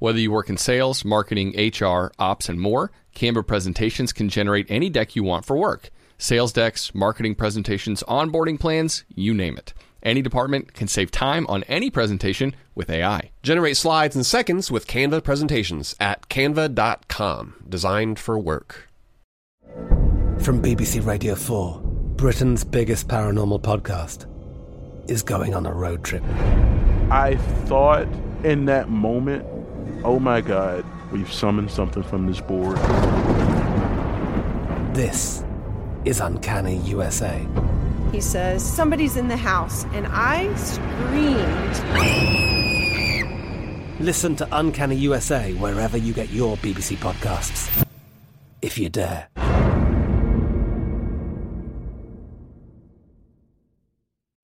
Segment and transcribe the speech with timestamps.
[0.00, 4.88] Whether you work in sales, marketing, HR, ops, and more, Canva presentations can generate any
[4.88, 5.90] deck you want for work.
[6.16, 9.74] Sales decks, marketing presentations, onboarding plans, you name it.
[10.02, 13.30] Any department can save time on any presentation with AI.
[13.42, 17.56] Generate slides in seconds with Canva presentations at canva.com.
[17.68, 18.88] Designed for work.
[20.38, 21.78] From BBC Radio 4,
[22.16, 24.24] Britain's biggest paranormal podcast
[25.10, 26.24] is going on a road trip.
[27.10, 28.08] I thought
[28.44, 29.44] in that moment,
[30.04, 32.76] oh my God, we've summoned something from this board.
[34.94, 35.44] This
[36.04, 37.46] is Uncanny USA.
[38.12, 39.84] He says, Somebody's in the house.
[39.92, 41.80] And I screamed.
[44.00, 47.86] Listen to Uncanny USA wherever you get your BBC podcasts,
[48.62, 49.28] if you dare.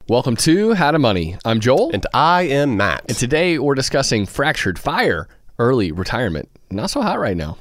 [0.08, 1.36] Welcome to How to Money.
[1.44, 1.90] I'm Joel.
[1.92, 3.06] And I am Matt.
[3.08, 5.26] And today we're discussing fractured fire,
[5.58, 6.48] early retirement.
[6.70, 7.58] Not so hot right now.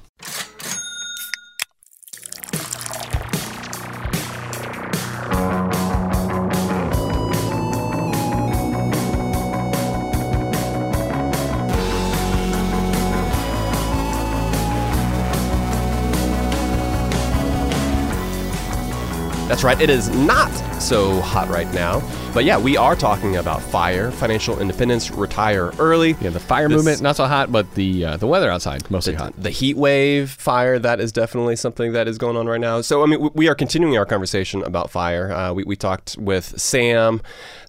[19.48, 20.52] That's right, it is not
[20.86, 22.02] so hot right now.
[22.34, 26.16] But yeah, we are talking about fire, financial independence, retire early.
[26.22, 29.14] Yeah, the fire This- movement not so hot, but the uh, the weather outside mostly
[29.14, 29.34] the, hot.
[29.42, 33.04] the heat wave fire that is definitely something that is going on right now so
[33.04, 36.60] i mean we, we are continuing our conversation about fire uh, we, we talked with
[36.60, 37.22] sam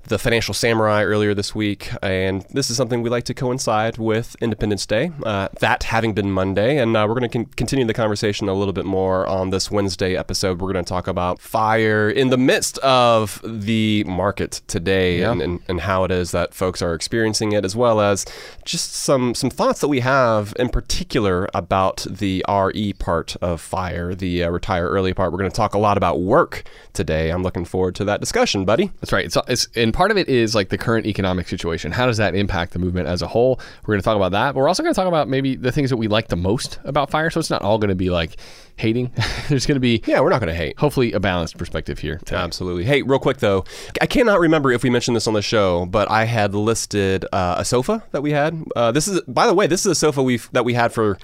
[0.08, 4.36] the financial samurai earlier this week and this is something we like to coincide with
[4.40, 7.94] independence day uh, that having been monday and uh, we're going to con- continue the
[7.94, 12.08] conversation a little bit more on this wednesday episode we're going to talk about fire
[12.08, 13.05] in the midst of
[13.44, 15.32] the market today Yeah.
[15.32, 18.24] and, and, and how it is that folks are experiencing it as well as
[18.64, 24.14] just some some thoughts that we have in particular about the RE part of fire,
[24.14, 25.32] the uh, retire early part.
[25.32, 27.30] We're going to talk a lot about work today.
[27.30, 28.90] I'm looking forward to that discussion, buddy.
[29.00, 29.24] That's right.
[29.26, 31.92] It's, it's and part of it is like the current economic situation.
[31.92, 33.60] How does that impact the movement as a whole?
[33.84, 34.52] We're going to talk about that.
[34.54, 36.78] But we're also going to talk about maybe the things that we like the most
[36.84, 37.30] about fire.
[37.30, 38.36] So it's not all going to be like
[38.76, 39.10] hating.
[39.48, 40.78] There's going to be Yeah, we're not going to hate.
[40.78, 42.16] hopefully a balanced perspective here.
[42.24, 42.36] Today.
[42.36, 42.84] Absolutely.
[42.86, 43.64] Hey, real quick though,
[44.00, 47.56] I cannot remember if we mentioned this on the show, but I had listed uh,
[47.58, 48.64] a sofa that we had.
[48.74, 51.18] Uh, this is, by the way, this is a sofa we that we had for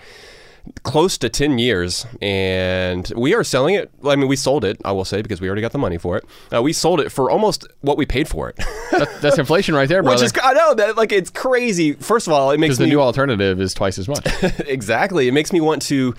[0.84, 4.92] close to 10 years and we are selling it i mean we sold it i
[4.92, 6.24] will say because we already got the money for it
[6.54, 8.54] uh, we sold it for almost what we paid for it
[8.92, 10.22] That- that's inflation right there, brother.
[10.22, 12.86] which is i know that like it's crazy first of all it makes because the
[12.86, 14.24] new alternative is twice as much.
[14.60, 15.26] exactly.
[15.26, 16.14] It makes me want to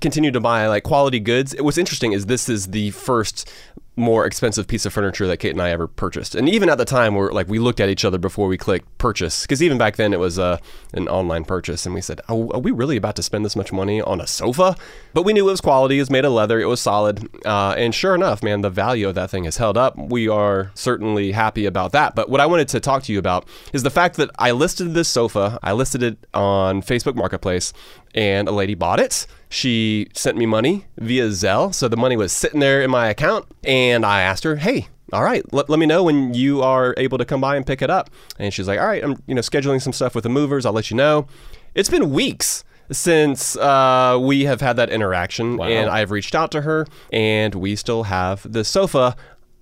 [0.00, 1.54] continue to buy like quality goods.
[1.58, 3.50] What's interesting is this is the first
[3.96, 6.34] more expensive piece of furniture that Kate and I ever purchased.
[6.34, 8.98] And even at the time, we're like we looked at each other before we clicked
[8.98, 10.58] purchase because even back then it was uh,
[10.92, 14.00] an online purchase, and we said, "Are we really about to spend this much money
[14.02, 14.76] on a sofa?"
[15.14, 15.96] But we knew it was quality.
[15.96, 16.60] It was made of leather.
[16.60, 17.28] It was solid.
[17.46, 19.96] Uh, and sure enough, man, the value of that thing has held up.
[19.96, 22.14] We are certainly happy about that.
[22.14, 24.92] But what I wanted to talk to you about is the fact that I listed
[24.92, 25.58] this sofa.
[25.62, 27.72] I listed it on Facebook Marketplace,
[28.16, 29.26] and a lady bought it.
[29.48, 31.72] She sent me money via Zelle.
[31.72, 33.46] So the money was sitting there in my account.
[33.62, 37.18] And I asked her, hey, all right, let, let me know when you are able
[37.18, 38.10] to come by and pick it up.
[38.40, 40.66] And she's like, all right, I'm you know scheduling some stuff with the movers.
[40.66, 41.28] I'll let you know.
[41.76, 42.64] It's been weeks.
[42.90, 45.66] since uh, we have had that interaction, Wow.
[45.66, 49.16] and I've reached out to her, and we still have the sofa.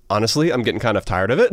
[0.09, 1.49] Honestly, I'm getting kind of tired of it.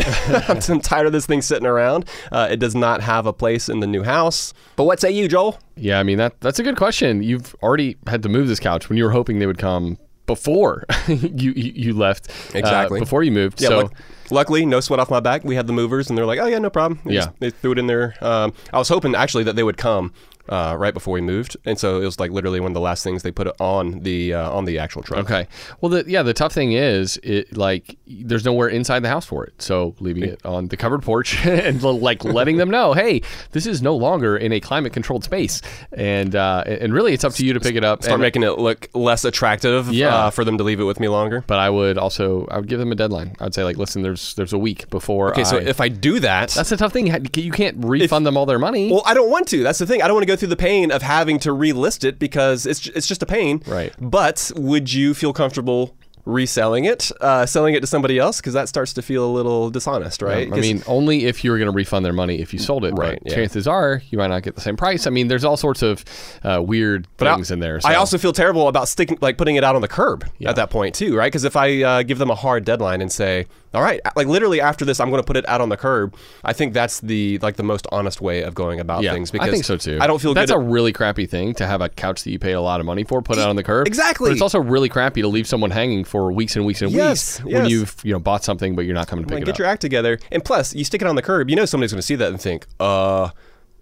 [0.71, 2.07] I'm tired of this thing sitting around.
[2.31, 4.53] Uh, it does not have a place in the new house.
[4.77, 5.59] But what say you, Joel?
[5.77, 7.23] Yeah, I mean that that's a good question.
[7.23, 9.97] You've already had to move this couch when you were hoping they would come
[10.27, 12.29] before you, you left.
[12.55, 13.01] uh, Exactly.
[13.01, 13.61] before you moved.
[13.61, 13.93] Yeah, so luck-
[14.31, 15.45] luckily, no sweat off my back.
[15.45, 17.21] We had the movers, and they're like, "Oh yeah, no problem." They Yeah.
[17.27, 18.15] just- they threw it in there.
[18.21, 20.13] Um, I was hoping actually that they would come
[20.49, 23.05] uh, right before we moved, and so it was like literally one of the last
[23.05, 25.21] things they put on the uh, on the actual truck.
[25.21, 25.47] Okay.
[25.81, 29.45] Well, the, yeah, the tough thing is, it like there's nowhere inside the house for
[29.45, 29.61] it.
[29.61, 33.23] So leaving it on the covered porch and like letting them know, hey,
[33.53, 35.63] this is no longer in a climate controlled space,
[35.93, 38.03] and uh, and really it's up to you to pick it up.
[38.03, 39.93] Start and, making it look less attractive.
[39.93, 40.15] Yeah.
[40.15, 41.45] uh, for them to leave it with me longer.
[41.47, 43.37] but I would also I would give them a deadline.
[43.41, 45.31] I'd say like, listen, there's there's a week before.
[45.33, 47.07] Okay, so if I do that, that's the tough thing.
[47.37, 48.91] You can't refund them all their money.
[48.91, 49.63] Well, I don't want to.
[49.63, 50.03] That's the thing.
[50.03, 52.87] I don't want to go through the pain of having to relist it because it's
[52.89, 53.63] it's just a pain.
[53.67, 53.93] Right.
[54.01, 58.41] But would you feel comfortable reselling it, uh, selling it to somebody else?
[58.41, 60.53] Because that starts to feel a little dishonest, right?
[60.53, 62.93] I mean, only if you were going to refund their money if you sold it.
[62.95, 63.37] Right, But yeah.
[63.37, 65.07] chances are you might not get the same price.
[65.07, 66.05] I mean, there's all sorts of
[66.45, 67.81] uh, weird I- things in there.
[67.85, 70.51] I also feel terrible about sticking, like putting it out on the curb Yeah.
[70.51, 71.27] at that point too, right?
[71.27, 74.61] Because if I uh, give them a hard deadline and say, "All right, like literally
[74.61, 76.15] after this, I'm going to put it out on the curb,"
[76.45, 79.31] I think that's the like the most honest way of going about yeah, things.
[79.31, 79.99] Because I think so too.
[80.01, 82.53] I don't feel that's a really crappy thing to have a couch that you paid
[82.53, 83.87] a lot of money for put out on the curb.
[83.87, 84.29] exactly.
[84.31, 87.41] But it's also really crappy to leave someone hanging for weeks and weeks and Yes,
[87.41, 87.71] weeks when yes.
[87.71, 89.59] you've you know bought something but you're not coming to pick like, it get up.
[89.61, 90.19] your act together.
[90.31, 92.29] And plus, you stick it on the curb, you know somebody's going to see that
[92.29, 93.31] and think, uh,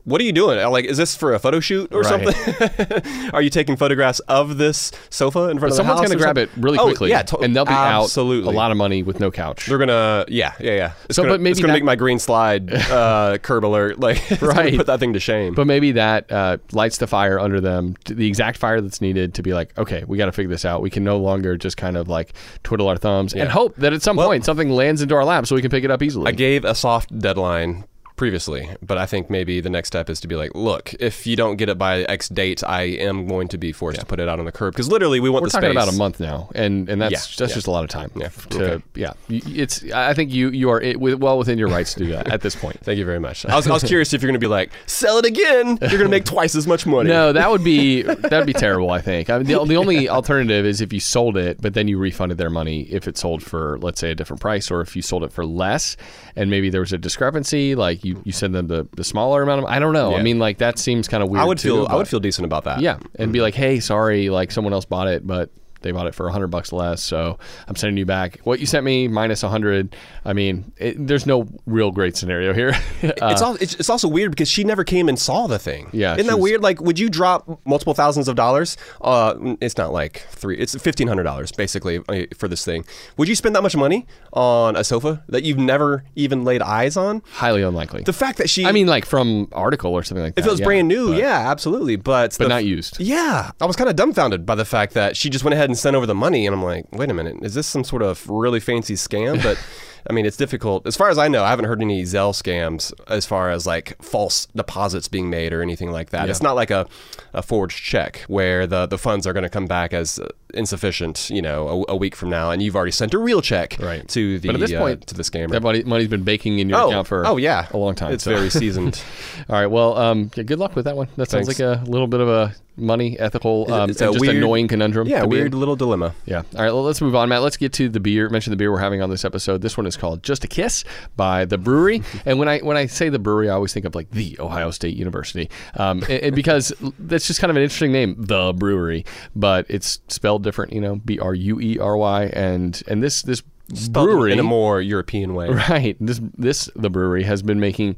[0.05, 0.59] what are you doing?
[0.71, 2.35] Like, is this for a photo shoot or Right.
[2.35, 3.31] something?
[3.35, 6.09] are you taking photographs of this sofa in front But of the someone's house?
[6.09, 6.61] Someone's going to grab something?
[6.61, 6.91] it really quickly.
[6.93, 8.49] Oh, quickly, yeah, to- and they'll be absolutely.
[8.49, 9.67] out a lot of money with no couch.
[9.67, 10.93] They're gonna, yeah, yeah, yeah.
[11.05, 14.01] It's So, gonna, but maybe it's gonna that- make my green slide uh, curb alert.
[14.01, 14.77] Like, it's Right.
[14.77, 15.55] put that thing to shame.
[15.55, 19.43] But maybe that uh, lights the fire under them, the exact fire that's needed to
[19.43, 20.83] be like, okay, we got to figure this out.
[20.83, 22.33] We can no longer just kind of like
[22.63, 25.47] twiddle our thumbs and hope that at some Well- point something lands into our lap
[25.47, 26.29] so we can pick it up easily.
[26.29, 27.85] I gave a soft deadline
[28.21, 31.37] previously, but I think maybe the next step is to be like, look, if you
[31.37, 34.29] don't get it by X date, I am going to be forced to put it
[34.29, 35.83] out on the curb because literally we want We're the talking space.
[35.85, 37.55] about a month now, and and that's Yeah, that's yeah.
[37.55, 38.11] just a lot of time.
[38.15, 38.85] Yeah, To, okay.
[38.95, 39.91] yeah, it's.
[39.91, 42.79] I think you you are well within your rights to do that at this point.
[42.83, 43.47] Thank you very much.
[43.47, 45.79] I was, I was curious if you're going to be like, sell it again.
[45.81, 47.09] You're going to make twice as much money.
[47.21, 48.91] No, that would be that'd be terrible.
[48.91, 49.31] I think.
[49.31, 52.37] I mean, the, the only alternative is if you sold it, but then you refunded
[52.37, 55.25] their money if it sold for let's say a different price, or if you sold
[55.25, 55.97] it for less,
[56.37, 59.65] and maybe there was a discrepancy, like you, you send them the, the smaller amount
[59.65, 59.71] of.
[59.71, 60.17] I don't know.
[60.17, 61.43] I mean, like that seems kind of weird.
[61.43, 62.81] I would too, feel I would feel decent about that.
[62.81, 63.45] yeah, and be mm-hmm.
[63.45, 65.51] like, hey, sorry, like someone else bought it, but
[65.83, 68.67] they bought it for a hundred bucks less, so I'm sending you back what you
[68.67, 69.97] sent me minus a hundred.
[70.25, 72.75] I mean, it, there's no real great scenario here.
[73.03, 75.89] Uh, It's, all, it's, it's also weird because she never came and saw the thing.
[75.93, 76.63] Yeah, isn't that was- weird?
[76.63, 78.77] Like, would you drop multiple thousands of dollars?
[79.01, 80.59] Uh, it's not like three.
[80.59, 82.85] It's fifteen hundred dollars basically uh, for this thing.
[83.17, 86.97] Would you spend that much money on a sofa that you've never even laid eyes
[86.97, 87.23] on?
[87.33, 88.03] highly unlikely.
[88.03, 90.41] The fact that she, I mean, like from article or something like that.
[90.43, 93.01] if it was yeah, brand new, but- yeah, absolutely, but but the- not used.
[93.01, 95.79] Yeah, I was kind of dumbfounded by the fact that she just went ahead and
[95.79, 98.29] sent over the money, and I'm like, wait a minute, is this some sort of
[98.29, 99.43] really fancy scam?
[99.43, 99.59] But
[100.09, 100.87] I mean, it's difficult.
[100.87, 104.01] As far as I know, I haven't heard any Zelle scams as far as like
[104.03, 106.25] false deposits being made or anything like that.
[106.27, 106.31] Yeah.
[106.31, 106.87] It's not like a,
[107.33, 110.21] a forged check where the, the funds are going to come back as
[110.55, 113.77] insufficient, you know, a, a week from now, and you've already sent a real check
[113.81, 114.07] Right.
[114.09, 115.51] to the But at this uh, point, to the scammer.
[115.51, 118.13] That money, money's been baking in your oh, account for oh yeah, a long time.
[118.13, 119.03] It's so- very seasoned.
[119.49, 119.67] All right.
[119.67, 121.09] Well, um, yeah, good luck with that one.
[121.17, 121.61] That sounds Thanks.
[121.61, 125.07] like a little bit of a money ethical, um, It's a just weird- annoying conundrum.
[125.07, 125.29] yeah, in.
[125.29, 126.15] weird little dilemma.
[126.25, 126.39] Yeah.
[126.39, 126.73] All right.
[126.73, 127.43] Well, let's move on, Matt.
[127.43, 128.29] Let's get to the beer.
[128.31, 129.61] Mention the beer we're having on this episode.
[129.61, 130.85] This one is called Just a Kiss
[131.17, 132.03] by the Bruery.
[132.25, 134.71] and when I when I say the Bruery, I always think of like the Ohio
[134.71, 139.07] State University, um, and, and because that's just kind of an interesting name, the Bruery,
[139.37, 140.73] but it's spelled different.
[140.73, 143.43] You know, B R U E R Y, and and this this
[143.89, 145.49] brewery in a more European way.
[145.71, 145.97] Right.
[146.01, 147.97] This this the Bruery has been making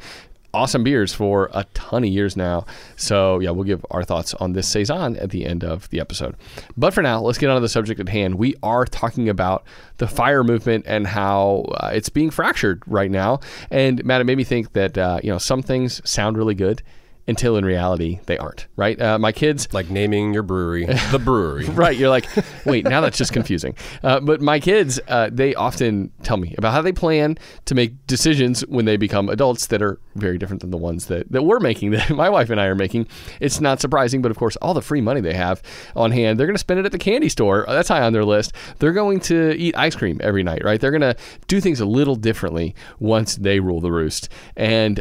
[0.54, 2.66] awesome beers for a ton of years now.
[2.96, 6.36] So yeah, we'll give our thoughts on this saison at the end of the episode.
[6.76, 8.34] But for now, let's get on to the subject at hand.
[8.34, 9.64] We are talking about
[9.96, 13.40] the fire movement and how uh, it's being fractured right now.
[13.70, 16.82] And Matt, it made me think that uh, you know some things sound really good
[17.28, 18.66] until in reality they aren't.
[18.76, 19.00] Right.
[19.00, 21.64] Uh, my kids Like naming your brewery, the brewery.
[21.68, 21.96] right.
[21.96, 22.26] You're like,
[22.64, 23.74] wait, now that's just confusing.
[24.02, 28.06] Uh, but my kids, uh, they often tell me about how they plan to make
[28.06, 31.60] decisions when they become adults that are very different than the ones that, that we're
[31.60, 33.06] making, that my wife and I are making.
[33.40, 35.62] It's not surprising, but of course, all the free money they have
[35.94, 37.64] on hand, they're going to spend it at the candy store.
[37.68, 38.52] That's high on their list.
[38.78, 40.80] They're going to eat ice cream every night, right?
[40.80, 44.28] They're going to do things a little differently once they rule the roost.
[44.56, 45.00] And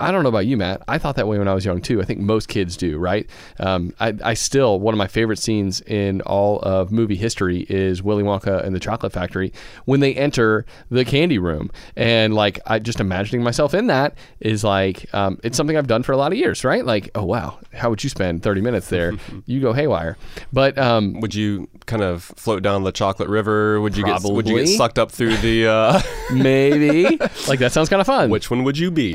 [0.00, 0.82] I- don't know about you, Matt.
[0.88, 2.00] I thought that way when I was young too.
[2.02, 3.28] I think most kids do, right?
[3.58, 8.02] Um, I, I still one of my favorite scenes in all of movie history is
[8.02, 9.52] Willy Wonka and the Chocolate Factory
[9.84, 14.64] when they enter the candy room, and like I just imagining myself in that is
[14.64, 16.84] like um, it's something I've done for a lot of years, right?
[16.84, 19.12] Like, oh wow, how would you spend thirty minutes there?
[19.46, 20.16] you go haywire,
[20.52, 23.80] but um, Would you kind of float down the chocolate river?
[23.80, 26.00] Would you get would you get sucked up through the uh,
[26.32, 27.16] maybe
[27.48, 28.30] like that sounds kind of fun.
[28.30, 29.14] which one would you be?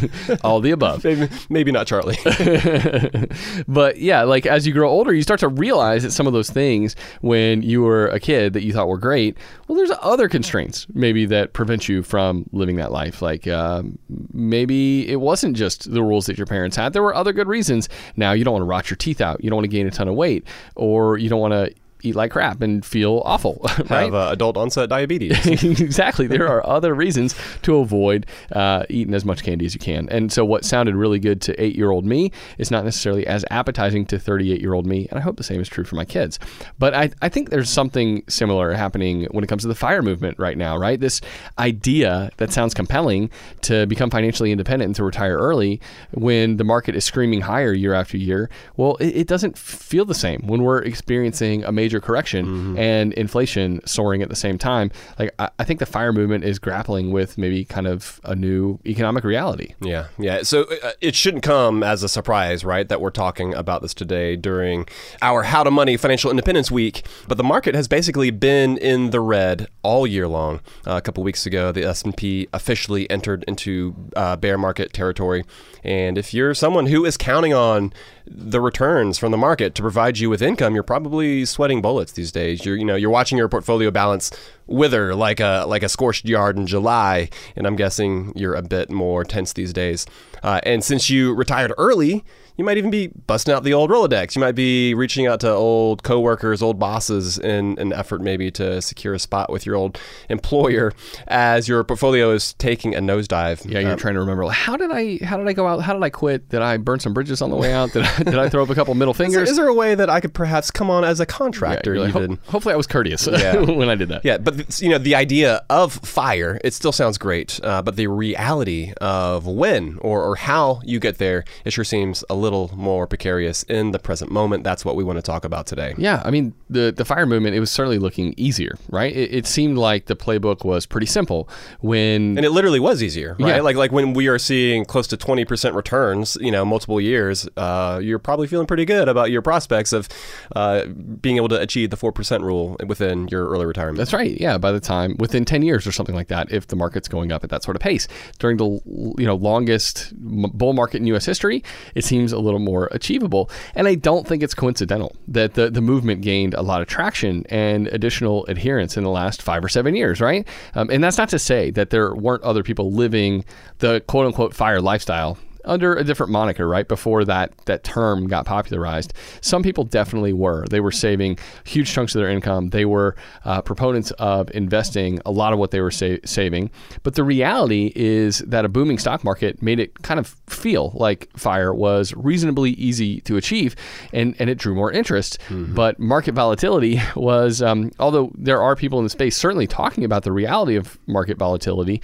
[0.44, 1.04] all the above.
[1.04, 2.18] maybe, maybe not Charlie.
[3.68, 6.50] but yeah, like as you grow older, you start to realize that some of those
[6.50, 9.36] things when you were a kid that you thought were great,
[9.68, 13.22] well, there's other constraints maybe that prevent you from living that life.
[13.22, 13.98] Like um,
[14.32, 16.92] maybe it wasn't just the rules that your parents had.
[16.92, 17.88] There were other good reasons.
[18.16, 19.42] Now you don't want to rot your teeth out.
[19.42, 20.46] You don't want to gain a ton of weight,
[20.76, 24.04] or you don't want to eat like crap and feel awful, right?
[24.04, 25.46] Have uh, adult onset diabetes.
[25.80, 26.26] exactly.
[26.26, 30.08] There are other reasons to avoid uh, eating as much candy as you can.
[30.08, 33.44] And so, what sounded really good to eight year old me is not necessarily as
[33.50, 35.06] appetizing to 38 year old me.
[35.10, 36.38] And I hope the same is true for my kids.
[36.78, 40.38] But I, I think there's something similar happening when it comes to the fire movement
[40.38, 40.98] right now, right?
[40.98, 41.20] This
[41.58, 43.30] idea that sounds compelling
[43.62, 45.80] to become financially independent and to retire early
[46.12, 48.50] when the market is screaming higher year after year.
[48.76, 53.80] Well, it, it doesn't feel the same when we're experiencing a major correction and inflation
[53.86, 54.90] soaring at the same time.
[55.18, 58.78] Like I, I think the fire movement is grappling with maybe kind of a new
[58.86, 59.74] economic reality.
[59.80, 60.42] Yeah, yeah.
[60.42, 64.36] So uh, it shouldn't come as a surprise, right, that we're talking about this today
[64.36, 64.86] during
[65.20, 67.06] our How to Money Financial Independence Week.
[67.28, 70.60] But the market has basically been in the red all year long.
[70.86, 74.92] Uh, a couple weeks ago, the S and P officially entered into uh, bear market
[74.92, 75.44] territory.
[75.84, 77.92] And if you're someone who is counting on
[78.26, 82.32] the returns from the market to provide you with income, you're probably sweating bullets these
[82.32, 82.64] days.
[82.64, 84.30] You're you know you're watching your portfolio balance
[84.66, 88.90] wither like a like a scorched yard in July, and I'm guessing you're a bit
[88.90, 90.06] more tense these days.
[90.42, 92.24] Uh, and since you retired early,
[92.56, 94.36] you might even be busting out the old Rolodex.
[94.36, 98.80] You might be reaching out to old coworkers, old bosses in an effort maybe to
[98.82, 100.92] secure a spot with your old employer
[101.28, 103.64] as your portfolio is taking a nosedive.
[103.70, 105.80] Yeah, you're Um, trying to remember like, how did I how did I go out?
[105.82, 106.48] How did I quit?
[106.48, 107.92] Did I burn some bridges on the way out?
[107.92, 109.50] Did I, did I throw up a couple middle is, there, fingers?
[109.50, 112.14] is there a way that I could perhaps come on as a contractor you're like,
[112.14, 112.32] even?
[112.32, 113.56] "Ho- hopefully I was courteous Yeah.
[113.60, 114.24] when I did that.
[114.24, 118.06] Yeah, but you know the idea of fire, it still sounds great, uh, but the
[118.08, 123.06] reality of when or, or how you get there, it sure seems a little more
[123.06, 124.64] precarious in the present moment.
[124.64, 125.94] That's what we want to talk about today.
[125.96, 127.54] Yeah, I mean the the fire movement.
[127.54, 129.14] It was certainly looking easier, right?
[129.14, 131.48] It, it seemed like the playbook was pretty simple.
[131.80, 133.56] When And it literally was easier, right?
[133.56, 133.60] Yeah.
[133.60, 137.48] Like like when we are seeing close to twenty percent returns, you know, multiple years,
[137.56, 140.08] uh, you're probably feeling pretty good about your prospects of
[140.54, 143.98] uh, being able to achieve the four percent rule within your early retirement.
[143.98, 144.38] That's right.
[144.40, 147.32] Yeah, by the time within 10 years or something like that if the market's going
[147.32, 148.08] up at that sort of pace.
[148.38, 148.80] During the
[149.18, 151.62] you know longest bull market in US history,
[151.94, 153.50] it seems a little more achievable.
[153.74, 157.44] And I don't think it's coincidental that the the movement gained a lot of traction
[157.48, 160.46] and additional adherents in the last 5 or 7 years, right?
[160.74, 163.44] Um, and that's not to say that there weren't other people living
[163.78, 166.86] the quote unquote fire lifestyle under a different moniker, right?
[166.86, 170.66] Before that that term got popularized, some people definitely were.
[170.68, 172.70] They were saving huge chunks of their income.
[172.70, 176.70] They were uh, proponents of investing a lot of what they were sa- saving.
[177.02, 181.28] But the reality is that a booming stock market made it kind of feel like
[181.36, 183.76] fire was reasonably easy to achieve,
[184.12, 185.38] and and it drew more interest.
[185.74, 190.24] But market volatility was, um, although there are people in the space certainly talking about
[190.24, 192.02] the reality of market volatility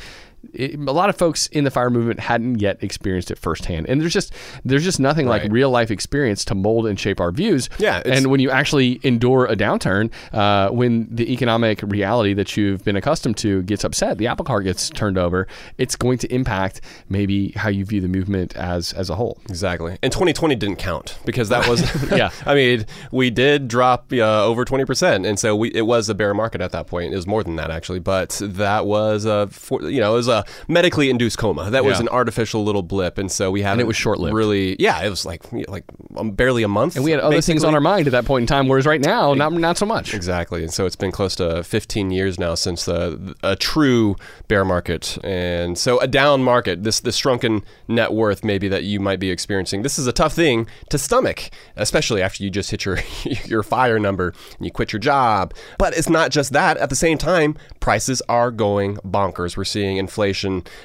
[0.53, 4.01] it, a lot of folks in the fire movement hadn't yet experienced it firsthand, and
[4.01, 4.33] there's just
[4.65, 7.69] there's just nothing like real life experience to mold and shape our views.
[7.79, 12.85] Yeah, and when you actually endure a downturn, uh, when the economic reality that you've
[12.85, 15.47] been accustomed to gets upset, the apple cart gets turned over.
[15.79, 19.39] It's going to impact maybe how you view the movement as as a whole.
[19.49, 19.99] Exactly.
[20.03, 22.31] And 2020 didn't count because that was, Yeah.
[22.47, 25.27] I mean, we did drop uh, over 20%.
[25.27, 27.13] And so we, it was a bear market at that point.
[27.13, 27.99] It was more than that, actually.
[27.99, 30.38] But that was, a, for, you know, it was a
[30.69, 31.71] medically induced coma.
[31.71, 32.03] That was Yeah.
[32.03, 33.19] an artificial little blip.
[33.19, 34.35] And so we had it was short-lived.
[34.35, 35.85] Really, yeah, it was like, like
[36.17, 36.97] um, barely a month.
[36.97, 39.01] And we had other things on our mind at that point in time, whereas right
[39.01, 40.15] now, not not so much.
[40.15, 44.17] Exactly, and so it's been close to 15 years now since the, a true
[44.49, 49.01] bear market, and so a down market, this this shrunken net worth maybe that you
[49.01, 49.83] might be experiencing.
[49.83, 52.99] This is a tough thing to stomach, especially after you just hit your
[53.47, 55.55] your fire number and you quit your job.
[55.79, 56.77] But it's not just that.
[56.79, 59.57] At the same time, prices are going bonkers.
[59.57, 60.18] We're seeing inflation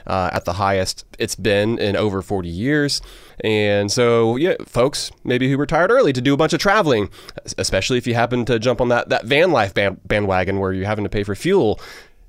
[0.08, 3.02] uh, at the highest it's been in over 40 years.
[3.44, 7.10] And so, yeah, folks, maybe who retired early to do a bunch of traveling,
[7.58, 10.86] especially if you happen to jump on that, that van life band, bandwagon where you're
[10.86, 11.80] having to pay for fuel.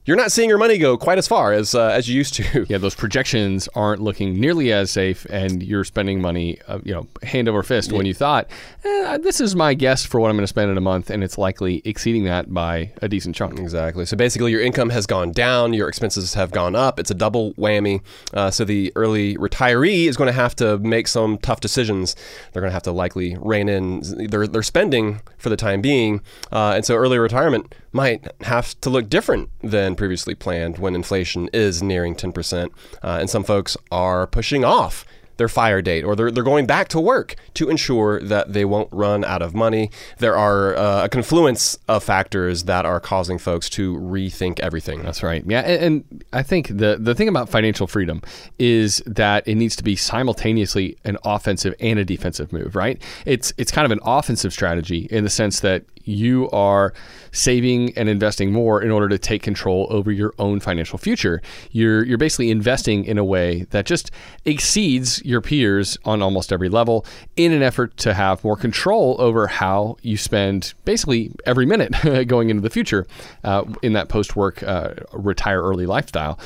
[0.07, 2.67] You're not seeing your money go quite as far as uh, as you used to.
[2.75, 7.07] Yeah, those projections aren't looking nearly as safe, and you're spending money, uh, you know,
[7.23, 8.49] hand over fist when you thought,
[8.85, 11.23] eh, this is my guess for what I'm going to spend in a month, and
[11.23, 13.59] it's likely exceeding that by a decent chunk.
[13.59, 14.07] Exactly.
[14.07, 16.99] So basically, your income has gone down, your expenses have gone up.
[16.99, 18.01] It's a double whammy.
[18.33, 22.17] Uh, so the early retiree is going to have to make some tough decisions.
[22.53, 26.23] They're going to have to likely rein in their, their spending for the time being.
[26.51, 31.49] Uh, and so early retirement might have to look different than previously planned when inflation
[31.53, 32.67] is nearing 10%.
[33.03, 36.89] Uh, and some folks are pushing off their fire date or they're, they're going back
[36.89, 39.91] to work to ensure that they won't run out of money.
[40.19, 45.03] There are uh, a confluence of factors that are causing folks to rethink everything.
[45.03, 45.45] That's right.
[45.47, 48.23] Yeah, and, and, I think the the thing about financial freedom
[48.59, 53.01] is that it needs to be simultaneously an offensive and a defensive move, right?
[53.25, 56.93] It's it's kind of an offensive strategy in the sense that you are
[57.33, 61.43] saving and investing more in order to take control over your own financial future.
[61.73, 64.11] You're you're basically investing in a way that just
[64.45, 67.05] exceeds your peers on almost every level
[67.37, 71.93] in an effort to have more control over how you spend basically every minute
[72.29, 73.07] going into the future
[73.43, 76.39] uh, in that post-work uh, retire early lifestyle.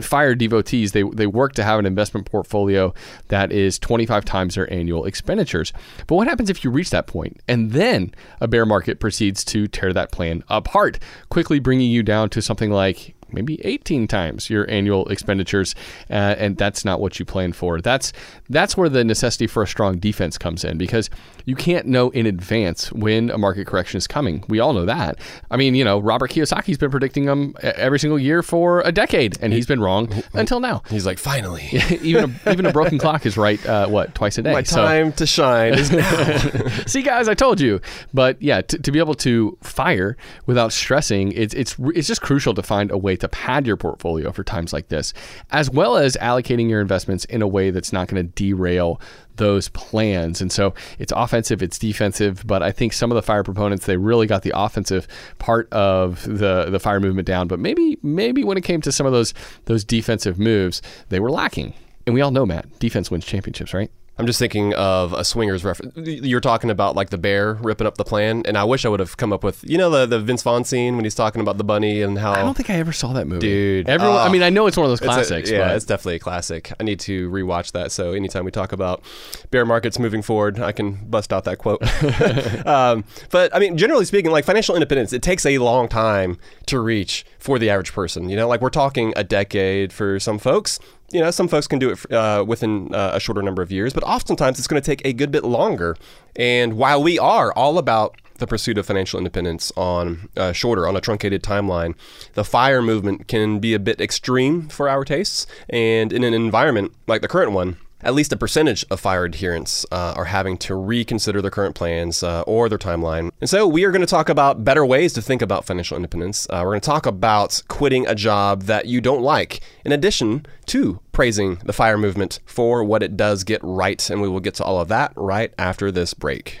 [0.00, 2.92] Fire devotees they they work to have an investment portfolio
[3.28, 5.72] that is 25 times their annual expenditures.
[6.06, 9.66] But what happens if you reach that point and then a bear market proceeds to
[9.66, 14.70] tear that plan apart, quickly bringing you down to something like maybe 18 times your
[14.70, 15.74] annual expenditures,
[16.10, 17.80] uh, and that's not what you plan for.
[17.80, 18.12] That's
[18.48, 21.10] that's where the necessity for a strong defense comes in because
[21.44, 24.44] you can't know in advance when a market correction is coming.
[24.48, 25.18] We all know that.
[25.50, 29.38] I mean, you know, Robert Kiyosaki's been predicting them every single year for a decade,
[29.40, 30.82] and he's been wrong until now.
[30.88, 31.68] He's like, finally,
[32.02, 33.64] even a, even a broken clock is right.
[33.66, 34.52] Uh, what twice a day?
[34.52, 36.68] My time so, to shine is now.
[36.86, 37.80] See, guys, I told you.
[38.12, 42.54] But yeah, to, to be able to fire without stressing, it's it's it's just crucial
[42.54, 45.14] to find a way to pad your portfolio for times like this,
[45.50, 49.00] as well as allocating your investments in a way that's not going to derail
[49.36, 50.40] those plans.
[50.40, 53.96] And so it's offensive, it's defensive, but I think some of the fire proponents they
[53.96, 58.58] really got the offensive part of the the fire movement down, but maybe maybe when
[58.58, 59.32] it came to some of those
[59.66, 61.74] those defensive moves, they were lacking.
[62.06, 63.90] And we all know, Matt, defense wins championships, right?
[64.18, 65.96] I'm just thinking of a swingers reference.
[65.96, 69.00] You're talking about like the bear ripping up the plan, and I wish I would
[69.00, 71.56] have come up with you know the the Vince Vaughn scene when he's talking about
[71.56, 73.88] the bunny and how I don't think I ever saw that movie, dude.
[73.88, 75.48] Everyone, I mean, I know it's one of those classics.
[75.48, 75.76] A, yeah, but.
[75.76, 76.72] it's definitely a classic.
[76.78, 77.90] I need to rewatch that.
[77.90, 79.02] So anytime we talk about
[79.50, 81.82] bear markets moving forward, I can bust out that quote.
[82.66, 86.80] um, but I mean, generally speaking, like financial independence, it takes a long time to
[86.80, 88.28] reach for the average person.
[88.28, 90.78] You know, like we're talking a decade for some folks
[91.12, 93.92] you know, some folks can do it uh, within uh, a shorter number of years,
[93.92, 95.96] but oftentimes it's going to take a good bit longer.
[96.36, 100.96] And while we are all about the pursuit of financial independence on uh, shorter, on
[100.96, 101.94] a truncated timeline,
[102.32, 105.46] the FIRE movement can be a bit extreme for our tastes.
[105.68, 109.86] And in an environment like the current one, at least a percentage of fire adherents
[109.92, 113.30] uh, are having to reconsider their current plans uh, or their timeline.
[113.40, 116.46] And so we are going to talk about better ways to think about financial independence.
[116.50, 120.46] Uh, we're going to talk about quitting a job that you don't like, in addition
[120.66, 124.08] to praising the fire movement for what it does get right.
[124.10, 126.60] And we will get to all of that right after this break.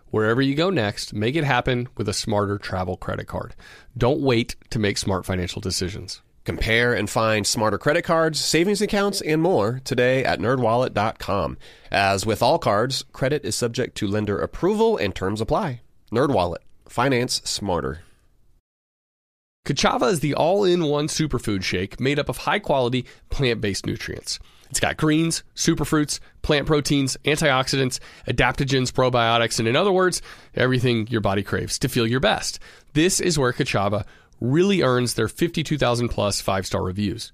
[0.11, 3.55] Wherever you go next, make it happen with a smarter travel credit card.
[3.97, 6.21] Don't wait to make smart financial decisions.
[6.43, 11.57] Compare and find smarter credit cards, savings accounts, and more today at nerdwallet.com.
[11.91, 15.81] As with all cards, credit is subject to lender approval and terms apply.
[16.11, 16.57] NerdWallet.
[16.89, 18.01] Finance smarter.
[19.65, 24.39] Kachava is the all-in-one superfood shake made up of high-quality plant-based nutrients.
[24.71, 30.21] It's got greens, superfruits, plant proteins, antioxidants, adaptogens, probiotics, and in other words,
[30.55, 32.57] everything your body craves to feel your best.
[32.93, 34.05] This is where Kachava
[34.39, 37.33] really earns their 52,000 plus five star reviews.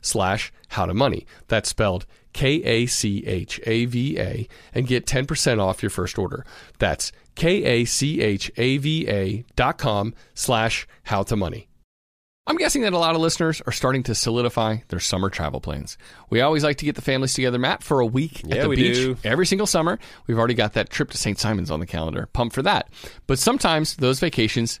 [0.00, 1.26] slash how to money.
[1.48, 2.88] That's spelled K-A-C-H-A-V-A
[4.74, 6.44] and get 10% off your first order.
[6.78, 7.84] That's K-A-C-H-A-V-A
[9.56, 11.66] dot com slash how to money.
[12.46, 15.96] I'm guessing that a lot of listeners are starting to solidify their summer travel plans.
[16.30, 18.74] We always like to get the families together, Matt, for a week Yeah, at the
[18.74, 19.16] beach do.
[19.22, 19.98] every single summer.
[20.26, 21.38] We've already got that trip to St.
[21.38, 22.28] Simon's on the calendar.
[22.32, 22.88] Pumped for that.
[23.28, 24.80] But sometimes those vacations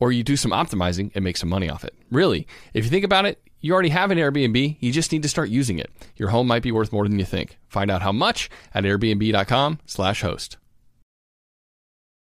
[0.00, 1.94] or you do some optimizing and make some money off it.
[2.10, 5.28] Really, if you think about it, you already have an Airbnb, you just need to
[5.28, 5.90] start using it.
[6.16, 7.58] Your home might be worth more than you think.
[7.68, 10.56] Find out how much at airbnb.com/host.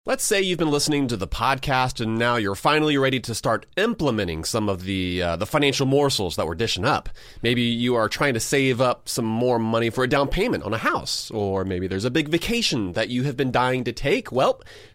[0.03, 3.67] Let's say you've been listening to the podcast and now you're finally ready to start
[3.77, 7.07] implementing some of the uh, the financial morsels that we're dishing up.
[7.43, 10.73] Maybe you are trying to save up some more money for a down payment on
[10.73, 14.31] a house, or maybe there's a big vacation that you have been dying to take.
[14.31, 14.63] Well,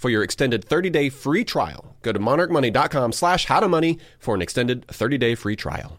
[0.00, 1.94] for your extended 30 day free trial.
[2.00, 5.98] Go to monarchmoney.com slash how to money for an extended 30 day free trial.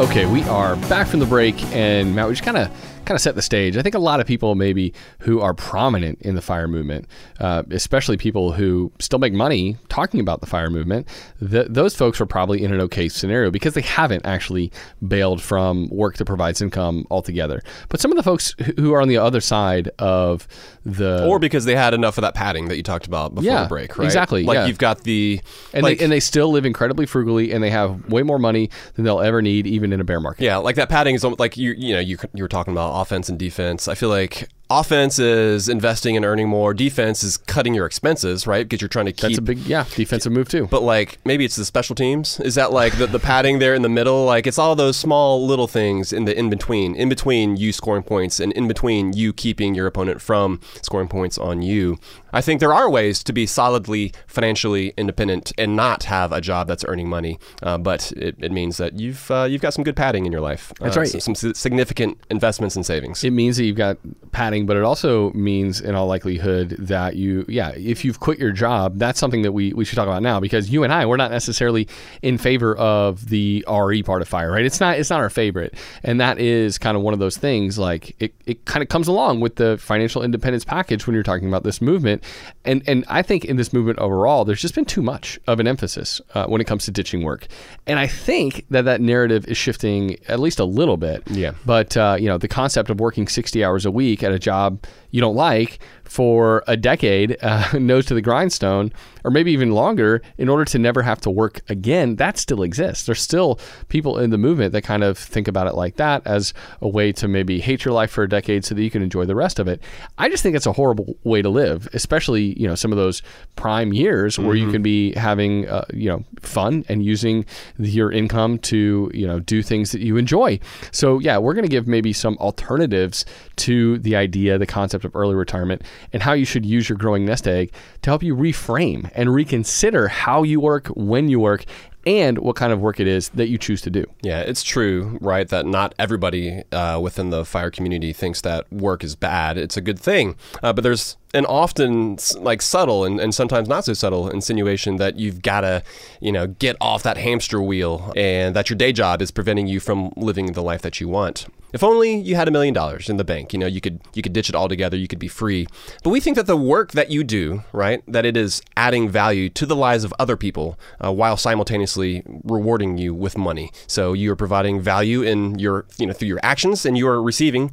[0.00, 2.70] Okay, we are back from the break, and Matt, we just kind of
[3.04, 3.76] kind of set the stage.
[3.76, 7.06] I think a lot of people maybe who are prominent in the fire movement,
[7.40, 11.08] uh, especially people who still make money talking about the fire movement,
[11.40, 14.70] th- those folks are probably in an okay scenario because they haven't actually
[15.06, 17.62] bailed from work that provides income altogether.
[17.88, 20.46] But some of the folks who- are on the other side of
[20.84, 23.62] the Or because they had enough of that padding that you talked about before Yeah,
[23.62, 24.04] the break, right?
[24.04, 24.66] exactly, Like yeah.
[24.66, 25.40] you've got the
[25.72, 28.68] and like, they and they still live incredibly frugally, and they have way more money
[28.94, 30.42] than they'll ever need, even in a bear market.
[30.44, 33.28] yeah, like that padding is like you you know you you were talking about offense
[33.28, 33.88] and defense.
[33.88, 34.48] I feel like
[34.80, 36.74] offense is investing and earning more.
[36.74, 38.64] Defense is cutting your expenses, right?
[38.68, 39.30] Because you're trying to keep.
[39.30, 40.66] That's a big yeah defensive move too.
[40.68, 42.40] but like maybe it's the special teams.
[42.40, 44.24] Is that like the, the padding there in the middle?
[44.24, 48.02] Like it's all those small little things in the in between, in between you scoring
[48.02, 51.98] points and in between you keeping your opponent from scoring points on you.
[52.34, 56.66] I think there are ways to be solidly financially independent and not have a job
[56.66, 59.96] that's earning money, uh, but it, it means that you've uh, you've got some good
[59.96, 60.72] padding in your life.
[60.80, 61.08] That's Uh, right.
[61.22, 63.22] Some, some significant investments and savings.
[63.22, 63.98] it means that you've got
[64.32, 68.52] padding, but it also means, in all likelihood, that you, yeah, if you've quit your
[68.52, 71.16] job, that's something that we, we should talk about now because you and I, we're
[71.16, 71.88] not necessarily
[72.22, 74.64] in favor of the RE part of fire, right?
[74.64, 77.78] It's not, it's not our favorite, and that is kind of one of those things.
[77.78, 81.48] Like it, it kind of comes along with the financial independence package when you're talking
[81.48, 82.22] about this movement,
[82.64, 85.66] and and I think in this movement overall, there's just been too much of an
[85.66, 87.46] emphasis uh, when it comes to ditching work,
[87.86, 91.22] and I think that that narrative is shifting at least a little bit.
[91.30, 91.52] Yeah.
[91.64, 94.84] But uh, you know, the concept of working 60 hours a week at a job
[95.12, 95.78] you don't like
[96.12, 98.92] for a decade, uh, nose to the grindstone,
[99.24, 103.06] or maybe even longer, in order to never have to work again, that still exists.
[103.06, 106.52] There's still people in the movement that kind of think about it like that as
[106.82, 109.24] a way to maybe hate your life for a decade so that you can enjoy
[109.24, 109.80] the rest of it.
[110.18, 113.22] I just think it's a horrible way to live, especially you know some of those
[113.56, 117.46] prime years where you can be having uh, you know fun and using
[117.78, 120.58] your income to you know do things that you enjoy.
[120.90, 123.24] So yeah, we're going to give maybe some alternatives
[123.56, 127.24] to the idea, the concept of early retirement, and how you should use your growing
[127.24, 131.64] nest egg to help you reframe and reconsider how you work, when you work,
[132.06, 134.04] and what kind of work it is that you choose to do.
[134.22, 135.48] Yeah, it's true, right?
[135.48, 139.56] That not everybody uh, within the fire community thinks that work is bad.
[139.56, 143.84] It's a good thing, uh, but there's an often like subtle and, and sometimes not
[143.84, 145.82] so subtle insinuation that you've got to,
[146.20, 149.80] you know, get off that hamster wheel and that your day job is preventing you
[149.80, 151.46] from living the life that you want.
[151.72, 154.22] If only you had a million dollars in the bank, you know, you could you
[154.22, 155.66] could ditch it all together, you could be free.
[156.02, 159.48] But we think that the work that you do, right, that it is adding value
[159.50, 163.70] to the lives of other people uh, while simultaneously rewarding you with money.
[163.86, 167.22] So you are providing value in your, you know, through your actions, and you are
[167.22, 167.72] receiving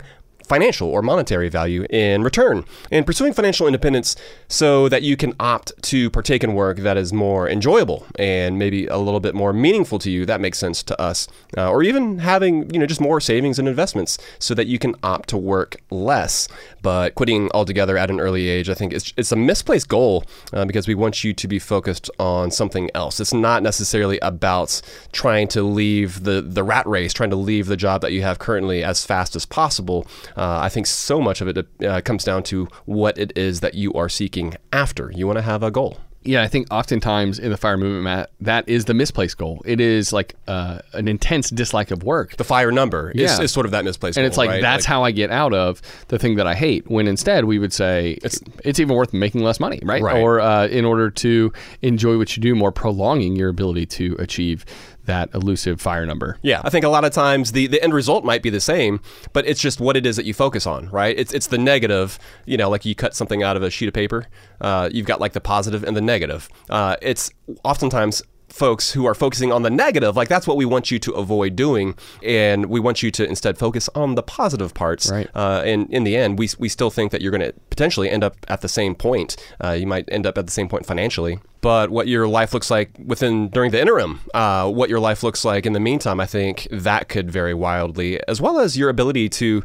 [0.50, 2.66] financial or monetary value in return.
[2.92, 4.16] And pursuing financial independence
[4.48, 8.88] so that you can opt to partake in work that is more enjoyable and maybe
[8.88, 10.26] a little bit more meaningful to you.
[10.26, 11.28] That makes sense to us.
[11.56, 14.96] Uh, or even having, you know, just more savings and investments so that you can
[15.04, 16.48] opt to work less.
[16.82, 20.66] But quitting altogether at an early age, I think it's, it's a misplaced goal uh,
[20.66, 23.20] because we want you to be focused on something else.
[23.20, 27.78] It's not necessarily about trying to leave the, the rat race, trying to leave the
[27.78, 30.08] job that you have currently as fast as possible.
[30.38, 33.74] Uh, I think so much of it uh, comes down to what it is that
[33.76, 35.12] you are seeking after.
[35.14, 35.98] You want to have a goal.
[36.24, 39.62] Yeah, I think oftentimes in the fire movement, Matt, that is the misplaced goal.
[39.66, 42.36] It is like uh, an intense dislike of work.
[42.36, 43.42] The fire number is, Yeah.
[43.42, 44.62] is sort of that misplaced and goal, it's like right?
[44.62, 46.90] that's how I get out of the thing that I hate.
[46.90, 50.02] When instead we would say it's it's even worth making less money, right?
[50.02, 50.22] Right.
[50.22, 54.66] Or uh, in order to enjoy what you do, more prolonging your ability to achieve
[55.06, 56.38] that elusive fire number.
[56.42, 59.02] Yeah, I think a lot of times the, the end result might be the same,
[59.34, 61.18] but it's just what it is that you focus on, right?
[61.18, 63.94] It's it's the negative, you know, like you cut something out of a sheet of
[63.94, 64.28] paper.
[64.62, 66.50] Uh, you've got like the positive and the negative.
[66.70, 67.32] Uh, it's
[67.64, 71.12] oftentimes folks who are focusing on the negative, like that's what we want you to
[71.14, 75.12] avoid doing, and we want you to instead focus on the positive parts.
[75.12, 75.30] Right.
[75.36, 78.24] Uh, and in the end, we we still think that you're going to potentially end
[78.24, 79.38] up at the same point.
[79.64, 82.72] Uh, you might end up at the same point financially but what your life looks
[82.72, 86.26] like within during the interim, uh, what your life looks like in the meantime, I
[86.26, 89.64] think that could vary wildly, as well as your ability to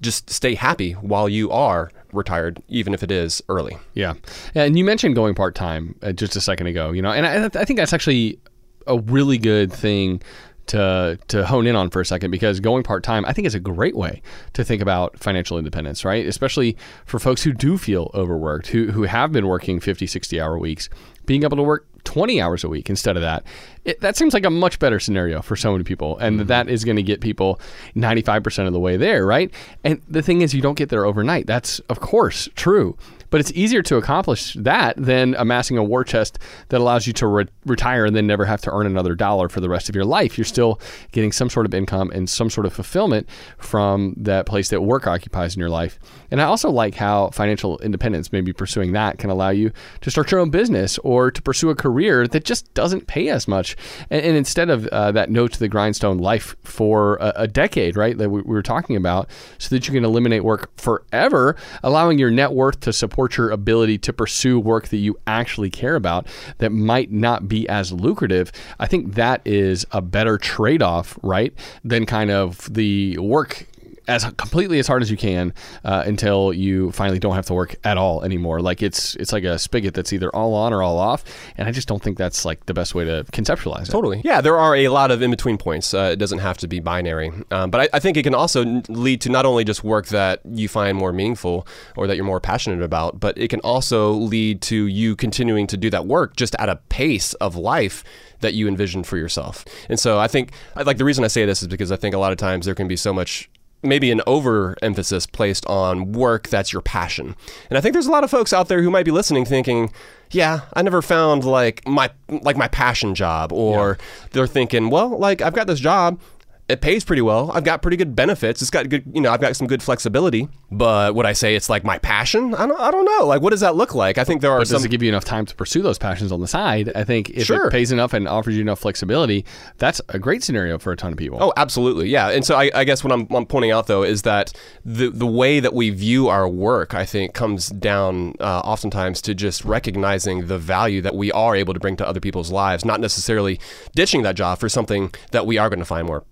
[0.00, 3.76] just stay happy while you are retired, even if it is early.
[3.94, 4.14] Yeah,
[4.54, 6.92] and you mentioned going part time uh, just a second ago.
[6.92, 8.38] You know, and I, I think that's actually
[8.86, 10.22] a really good thing
[10.66, 13.54] to to hone in on for a second because going part time I think is
[13.54, 14.22] a great way
[14.52, 16.26] to think about financial independence, right?
[16.26, 20.58] Especially for folks who do feel overworked, who who have been working 50, 60 hour
[20.58, 20.88] weeks,
[21.26, 23.44] being able to work 20 hours a week instead of that.
[23.84, 26.46] It, that seems like a much better scenario for so many people and mm-hmm.
[26.46, 27.60] that is going to get people
[27.96, 29.52] 95% of the way there, right?
[29.82, 31.46] And the thing is you don't get there overnight.
[31.46, 32.96] That's of course true.
[33.32, 37.26] But it's easier to accomplish that than amassing a war chest that allows you to
[37.26, 40.04] re- retire and then never have to earn another dollar for the rest of your
[40.04, 40.36] life.
[40.36, 40.78] You're still
[41.12, 45.06] getting some sort of income and some sort of fulfillment from that place that work
[45.06, 45.98] occupies in your life.
[46.30, 50.30] And I also like how financial independence, maybe pursuing that, can allow you to start
[50.30, 53.76] your own business or to pursue a career that just doesn't pay as much.
[54.10, 57.96] And, and instead of uh, that no to the grindstone life for a, a decade,
[57.96, 62.18] right, that we, we were talking about, so that you can eliminate work forever, allowing
[62.18, 66.26] your net worth to support your ability to pursue work that you actually care about
[66.58, 68.52] that might not be as lucrative.
[68.78, 71.52] I think that is a better trade off, right,
[71.84, 73.66] than kind of the work
[74.08, 75.52] as completely as hard as you can
[75.84, 78.60] uh, until you finally don't have to work at all anymore.
[78.60, 81.24] Like it's it's like a spigot that's either all on or all off,
[81.56, 83.92] and I just don't think that's like the best way to conceptualize it.
[83.92, 84.22] Totally.
[84.24, 85.94] Yeah, there are a lot of in between points.
[85.94, 87.32] Uh, it doesn't have to be binary.
[87.50, 90.40] Um, but I, I think it can also lead to not only just work that
[90.50, 94.60] you find more meaningful or that you're more passionate about, but it can also lead
[94.62, 98.04] to you continuing to do that work just at a pace of life
[98.40, 99.64] that you envision for yourself.
[99.88, 102.18] And so I think, like, the reason I say this is because I think a
[102.18, 103.48] lot of times there can be so much
[103.82, 107.36] maybe an overemphasis placed on work that's your passion.
[107.68, 109.92] And I think there's a lot of folks out there who might be listening thinking,
[110.30, 113.98] yeah, I never found like my like my passion job or
[114.30, 116.20] they're thinking, well, like I've got this job
[116.68, 117.50] it pays pretty well.
[117.52, 118.62] I've got pretty good benefits.
[118.62, 120.48] It's got good, you know, I've got some good flexibility.
[120.70, 122.54] But would I say it's like my passion?
[122.54, 123.26] I don't, I don't know.
[123.26, 124.16] Like, what does that look like?
[124.16, 124.76] I think there are But some.
[124.76, 126.90] does it give you enough time to pursue those passions on the side?
[126.94, 127.66] I think if Sure.
[127.66, 129.44] it pays enough and offers you enough flexibility,
[129.76, 131.38] that's a great scenario for a ton of people.
[131.42, 132.30] Oh, absolutely, yeah.
[132.30, 134.52] And so I, I guess what I'm, I'm pointing out though is that
[134.84, 139.34] the the way that we view our work, I think, comes down uh, oftentimes to
[139.34, 142.98] just recognizing the value that we are able to bring to other people's lives, not
[143.00, 143.60] necessarily
[143.94, 146.22] ditching that job for something that we are going to find more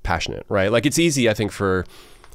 [0.48, 0.70] right?
[0.70, 1.84] Like it's easy, I think, for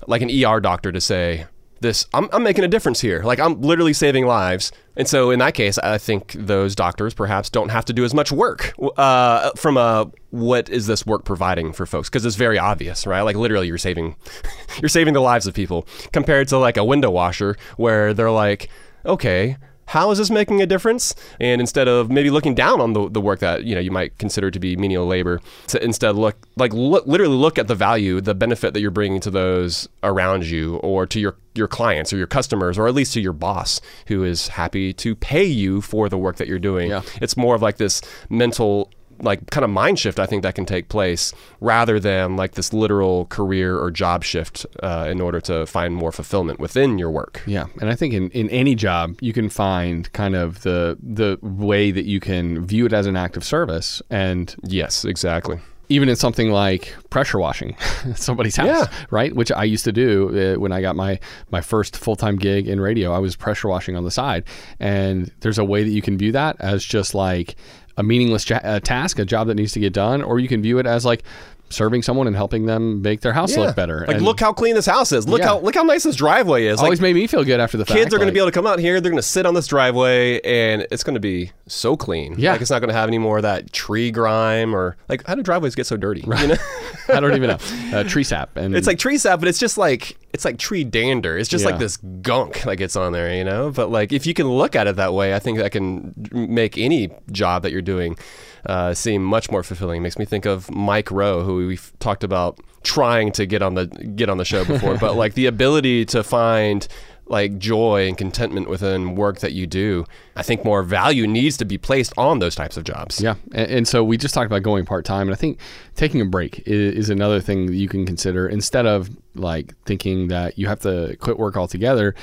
[0.07, 1.45] like an ER doctor to say.
[1.81, 3.21] This, I'm, I'm making a difference here.
[3.21, 4.71] Like, I'm literally saving lives.
[4.95, 8.13] And so, in that case, I think those doctors perhaps don't have to do as
[8.13, 12.09] much work uh, from a what is this work providing for folks?
[12.09, 13.21] Because it's very obvious, right?
[13.21, 14.15] Like, literally, you're saving,
[14.81, 18.69] you're saving the lives of people compared to like a window washer where they're like,
[19.05, 21.15] okay, how is this making a difference?
[21.39, 24.17] And instead of maybe looking down on the, the work that you know you might
[24.17, 28.21] consider to be menial labor, to instead look like look, literally look at the value,
[28.21, 32.17] the benefit that you're bringing to those around you, or to your your clients or
[32.17, 36.09] your customers, or at least to your boss, who is happy to pay you for
[36.09, 36.89] the work that you're doing.
[36.89, 37.01] Yeah.
[37.21, 40.65] It's more of like this mental like kind of mind shift I think that can
[40.65, 45.65] take place rather than like this literal career or job shift uh, in order to
[45.65, 47.41] find more fulfillment within your work.
[47.45, 51.37] Yeah, and I think in, in any job you can find kind of the the
[51.41, 55.59] way that you can view it as an act of service, and Yes, exactly.
[55.89, 57.75] even in something like pressure washing
[58.15, 58.85] somebody's house, Yeah.
[59.11, 59.35] right?
[59.35, 61.19] Which I used to do uh, when I got my
[61.51, 63.13] my first full time gig in radio.
[63.13, 64.43] I was pressure washing on the side,
[64.79, 67.55] and there's a way that you can view that as just like
[67.97, 70.61] a meaningless ja- uh, task, a job that needs to get done, or you can
[70.61, 71.23] view it as like
[71.69, 74.05] serving someone and helping them make their house look better.
[74.07, 75.27] Like, And look how clean this house is.
[75.27, 75.47] Look Yeah.
[75.47, 76.79] how look how nice this driveway is.
[76.79, 77.97] always like, made me feel good after the fact.
[77.97, 79.01] kids are going to be able to come out here.
[79.01, 82.35] They're going to sit on this driveway, and it's going to be so clean.
[82.37, 82.51] Yeah.
[82.53, 85.35] like it's not going to have any more of that tree grime or like how
[85.35, 86.21] do driveways get so dirty?
[86.21, 86.55] You know,
[87.09, 87.57] I don't even know
[87.97, 90.83] uh, tree sap, and it's like tree sap, but it's just like it's like tree
[90.83, 91.37] dander.
[91.37, 91.71] It's just Yeah.
[91.71, 93.71] like this gunk that gets on there, you know.
[93.71, 96.77] But like if you can look at it that way, I think that can make
[96.77, 98.17] any job that you're doing
[98.65, 99.97] uh, seem much more fulfilling.
[99.97, 103.73] It makes me think of Mike Rowe, who we've talked about trying to get on
[103.75, 106.87] the get on the show before, but like the ability to find
[107.27, 110.05] like joy and contentment within work that you do.
[110.35, 113.19] I think more value needs to be placed on those types of jobs.
[113.19, 115.59] Yeah, and, and so we just talked about going part time, and I think
[115.95, 120.27] taking a break is, is another thing that you can consider instead of like thinking
[120.27, 122.15] that you have to quit work altogether.